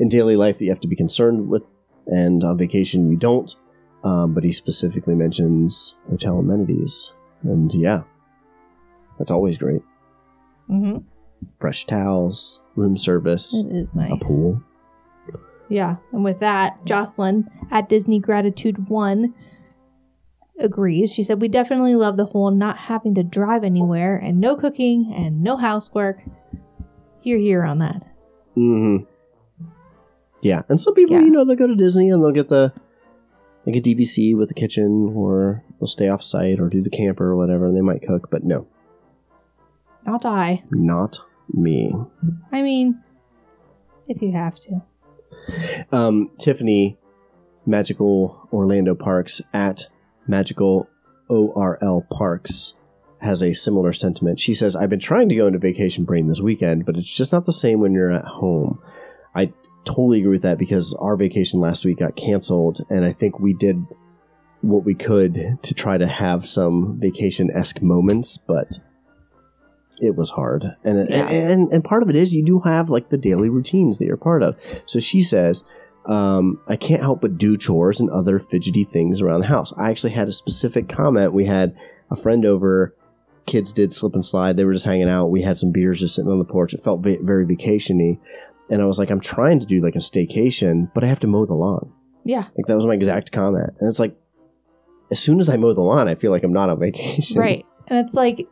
[0.00, 1.62] in daily life that you have to be concerned with,
[2.06, 3.54] and on vacation you don't.
[4.02, 7.12] Um, but he specifically mentions hotel amenities,
[7.42, 8.02] and yeah,
[9.18, 9.82] that's always great.
[10.68, 10.98] Mm-hmm.
[11.60, 14.10] Fresh towels, room service, It is nice.
[14.12, 14.62] a pool.
[15.68, 19.34] Yeah, and with that, Jocelyn at Disney Gratitude One
[20.58, 21.12] agrees.
[21.12, 25.12] She said, "We definitely love the whole not having to drive anywhere and no cooking
[25.14, 26.22] and no housework."
[27.20, 28.04] Hear, hear on that.
[28.56, 29.04] Mm hmm
[30.42, 31.22] Yeah, and some people, Yeah.
[31.22, 32.72] you know, they'll go to Disney and they'll get the
[33.66, 37.26] like a DVC with the kitchen, or they'll stay off site or do the camper
[37.26, 38.30] or whatever, and they might cook.
[38.30, 38.66] But no,
[40.06, 40.62] Not I.
[40.70, 41.18] not
[41.52, 41.92] me.
[42.52, 43.02] I mean,
[44.08, 44.82] if you have to.
[45.90, 46.96] um, Tiffany,
[47.66, 49.88] Magical Orlando Parks at
[50.26, 50.88] Magical
[51.28, 52.74] ORL Parks
[53.20, 54.38] has a similar sentiment.
[54.40, 57.32] She says, I've been trying to go into vacation brain this weekend, but it's just
[57.32, 58.80] not the same when you're at home.
[59.34, 59.52] I
[59.84, 63.52] totally agree with that because our vacation last week got canceled, and I think we
[63.54, 63.84] did
[64.60, 68.78] what we could to try to have some vacation esque moments, but
[70.00, 70.76] it was hard.
[70.84, 71.28] And, Yeah.
[71.28, 74.16] and and part of it is you do have like the daily routines that you're
[74.16, 74.56] part of.
[74.86, 75.64] So she says,
[76.06, 79.72] um, I can't help but do chores and other fidgety things around the house.
[79.76, 81.32] I actually had a specific comment.
[81.32, 81.76] We had
[82.10, 82.94] a friend over.
[83.46, 84.56] Kids did slip and slide.
[84.56, 85.26] They were just hanging out.
[85.26, 86.74] We had some beers just sitting on the porch.
[86.74, 88.18] It felt va- very vacationy.
[88.70, 91.26] And I was like, I'm trying to do like a staycation, but I have to
[91.28, 91.92] mow the lawn.
[92.24, 93.70] Yeah, Like that was my exact comment.
[93.78, 94.16] And it's like,
[95.12, 97.38] as soon as I mow the lawn, I feel like I'm not on vacation.
[97.38, 97.64] right.
[97.86, 98.48] And it's like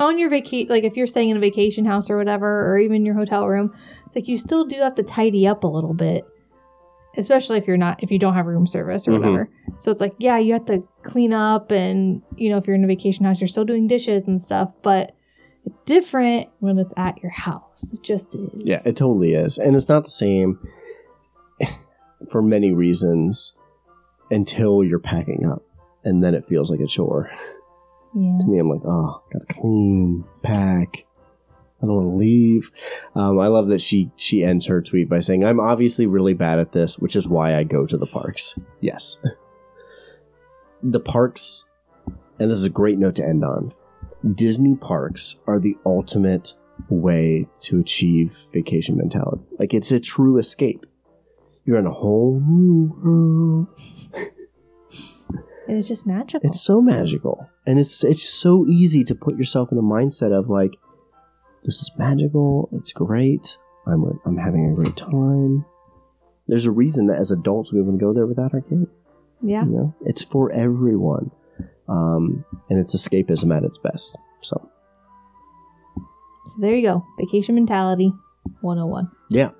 [0.00, 3.06] on your vacation, like if you're staying in a vacation house or whatever, or even
[3.06, 3.72] your hotel room,
[4.06, 6.24] it's like you still do have to tidy up a little bit,
[7.16, 9.18] especially if you're not if you don't have room service or Mhm.
[9.20, 9.50] whatever.
[9.78, 12.84] So it's like yeah, you have to clean up, and you know if you're in
[12.84, 15.12] a vacation house, you're still doing dishes and stuff, but
[15.64, 17.92] it's different when it's at your house.
[17.92, 18.62] It just is.
[18.64, 19.58] Yeah, it totally is.
[19.58, 20.58] And it's not the same
[22.30, 23.54] for many reasons
[24.30, 25.62] until you're packing up.
[26.04, 27.30] And then it feels like a chore.
[28.14, 28.36] yeah.
[28.40, 31.04] To me, I'm like, oh, gotta clean, pack.
[31.82, 32.72] I don't want to leave.
[33.14, 36.58] Um, I love that she she ends her tweet by saying, "I'm obviously really bad
[36.58, 39.20] at this, which is why I go to the parks." Yes,
[40.82, 41.68] the parks,
[42.38, 43.74] and this is a great note to end on.
[44.34, 46.54] Disney parks are the ultimate
[46.88, 49.42] way to achieve vacation mentality.
[49.58, 50.86] Like it's a true escape.
[51.64, 53.68] You're in a whole new world.
[55.68, 56.48] It is just magical.
[56.48, 60.48] It's so magical, and it's it's so easy to put yourself in a mindset of
[60.48, 60.76] like,
[61.66, 62.68] this is magical.
[62.72, 63.58] It's great.
[63.86, 65.66] I'm I'm having a great time.
[66.48, 68.86] There's a reason that as adults we wouldn't go there without our kid.
[69.42, 69.64] yeah.
[69.64, 71.30] You know, it's for everyone,
[71.88, 74.16] um, and it's escapism at its best.
[74.40, 74.70] So
[76.46, 77.04] So there you go.
[77.18, 78.12] Vacation mentality
[78.60, 79.10] 101.
[79.30, 79.50] yeah.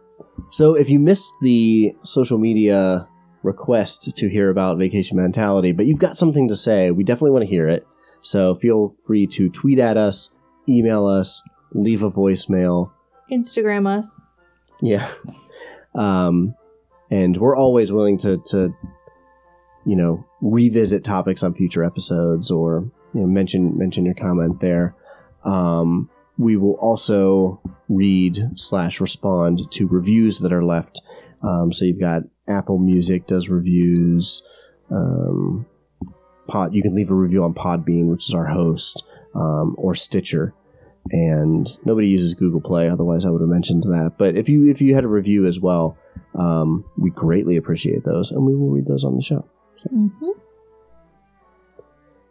[0.51, 3.09] So if you missed the social media
[3.43, 7.43] request to hear about vacation mentality, but you've got something to say, we definitely want
[7.45, 7.87] to hear it.
[8.21, 10.35] So feel free to tweet at us,
[10.69, 11.43] email us,
[11.73, 12.91] leave a voicemail.
[13.31, 14.23] Instagram us.
[14.81, 15.11] Yeah.
[15.95, 16.55] Um,
[17.11, 18.75] and we're always willing to, to,
[19.85, 24.95] you know, revisit topics on future episodes or, you know, mention, mention your comment there.
[25.45, 31.01] Um, we will also read slash respond to reviews that are left.
[31.43, 34.43] Um, so you've got Apple Music does reviews.
[34.91, 35.67] Um,
[36.47, 39.05] Pod, you can leave a review on Podbean, which is our host,
[39.35, 40.55] um, or Stitcher
[41.11, 42.89] and nobody uses Google Play.
[42.89, 44.15] Otherwise, I would have mentioned that.
[44.19, 45.97] But if you if you had a review as well,
[46.35, 49.47] um, we greatly appreciate those, and we will read those on the show.
[49.93, 50.29] Mm-hmm.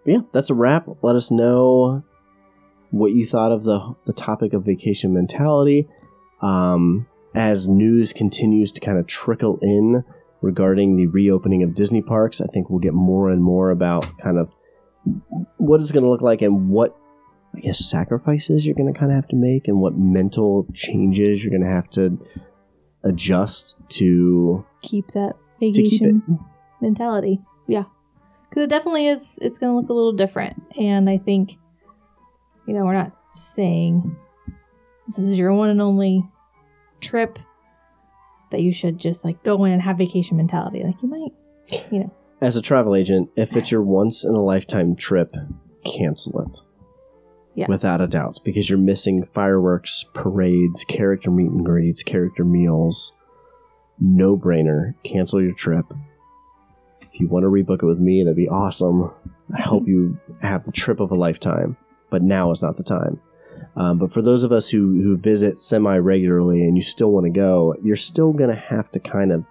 [0.06, 0.88] Yeah, that's a wrap.
[1.02, 2.04] Let us know
[2.92, 5.88] what you thought of the the topic of vacation mentality.
[6.42, 10.06] Um, as news continues to kind of trickle in
[10.42, 14.38] regarding the reopening of Disney parks, I think we'll get more and more about kind
[14.38, 14.54] of
[15.58, 16.96] what it's going to look like and what
[17.56, 21.44] I guess sacrifices you're going to kind of have to make and what mental changes
[21.44, 22.20] you're going to have to
[23.04, 26.40] adjust to Keep that to keep vacation
[26.82, 27.40] mentality.
[27.68, 27.84] Yeah.
[28.50, 30.62] Because it definitely is, it's going to look a little different.
[30.80, 31.58] And I think,
[32.68, 34.16] you know, we're not saying
[35.08, 36.28] this is your one and only
[37.02, 37.40] trip
[38.52, 40.84] that you should just like go in and have vacation mentality.
[40.84, 44.44] Like you might, you know, As a travel agent, if it's your once in a
[44.44, 45.36] lifetime trip,
[45.84, 46.58] cancel it.
[47.56, 47.68] Yeah.
[47.70, 53.14] Without a doubt, because you're missing fireworks, parades, character meet and greets, character meals.
[54.00, 54.94] No brainer.
[55.04, 55.86] Cancel your trip.
[57.02, 59.10] If you want to rebook it with me, that'd be awesome.
[59.56, 61.78] I hope you have the trip of a lifetime,
[62.10, 63.22] but now is not the time.
[63.78, 67.26] Um, but for those of us who, who visit semi regularly and you still want
[67.26, 69.46] to go, you're still going to have to kind of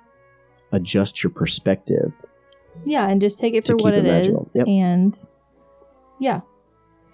[0.73, 2.13] adjust your perspective
[2.85, 4.67] yeah, and just take it for what it it is, Yep.
[4.67, 5.17] and
[6.19, 6.41] yeah,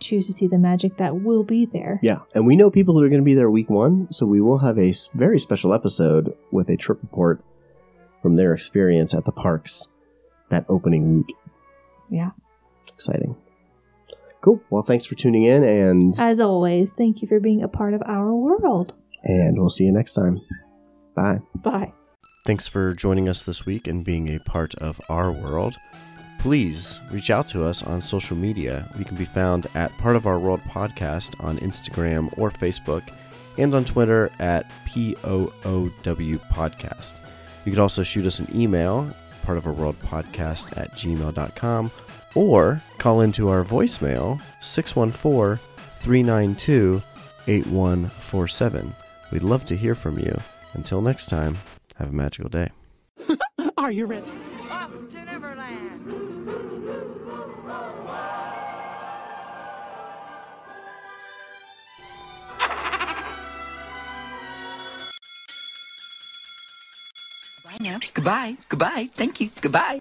[0.01, 2.01] choose to see the magic that will be there.
[2.03, 4.41] Yeah, and we know people that are going to be there week one, so we
[4.41, 7.45] will have a very special episode with a trip report
[8.23, 9.93] from their experience at the parks
[10.51, 11.37] that opening week.
[12.11, 12.31] Yeah.
[12.93, 13.37] Exciting.
[14.41, 14.61] Cool.
[14.71, 18.03] Well, thanks for tuning in, and As always, thank you for being a part of
[18.07, 18.95] our world.
[19.23, 20.41] and we'll see you next time.
[21.15, 21.41] Bye.
[21.57, 21.93] Bye.
[22.47, 25.77] Thanks for joining us this week and being a part of our world.
[26.41, 28.89] Please reach out to us on social media.
[28.99, 33.03] We can be found at Part of Our World Podcast on Instagram or Facebook,
[33.59, 37.17] and on Twitter at POOW Podcast.
[37.67, 41.91] You could also shoot us an email, part of our world podcast at gmail.com,
[42.35, 45.63] or call into our voicemail 614
[46.01, 47.03] 392
[47.49, 48.95] 8147.
[49.31, 50.41] We'd love to hear from you.
[50.73, 51.59] Until next time,
[51.97, 52.71] have a magical day.
[53.77, 54.25] Are you ready?
[54.81, 56.01] To Neverland.
[67.81, 67.99] Now.
[68.13, 68.57] Goodbye.
[68.69, 69.09] Goodbye.
[69.15, 69.51] Thank you.
[69.63, 69.99] Goodbye.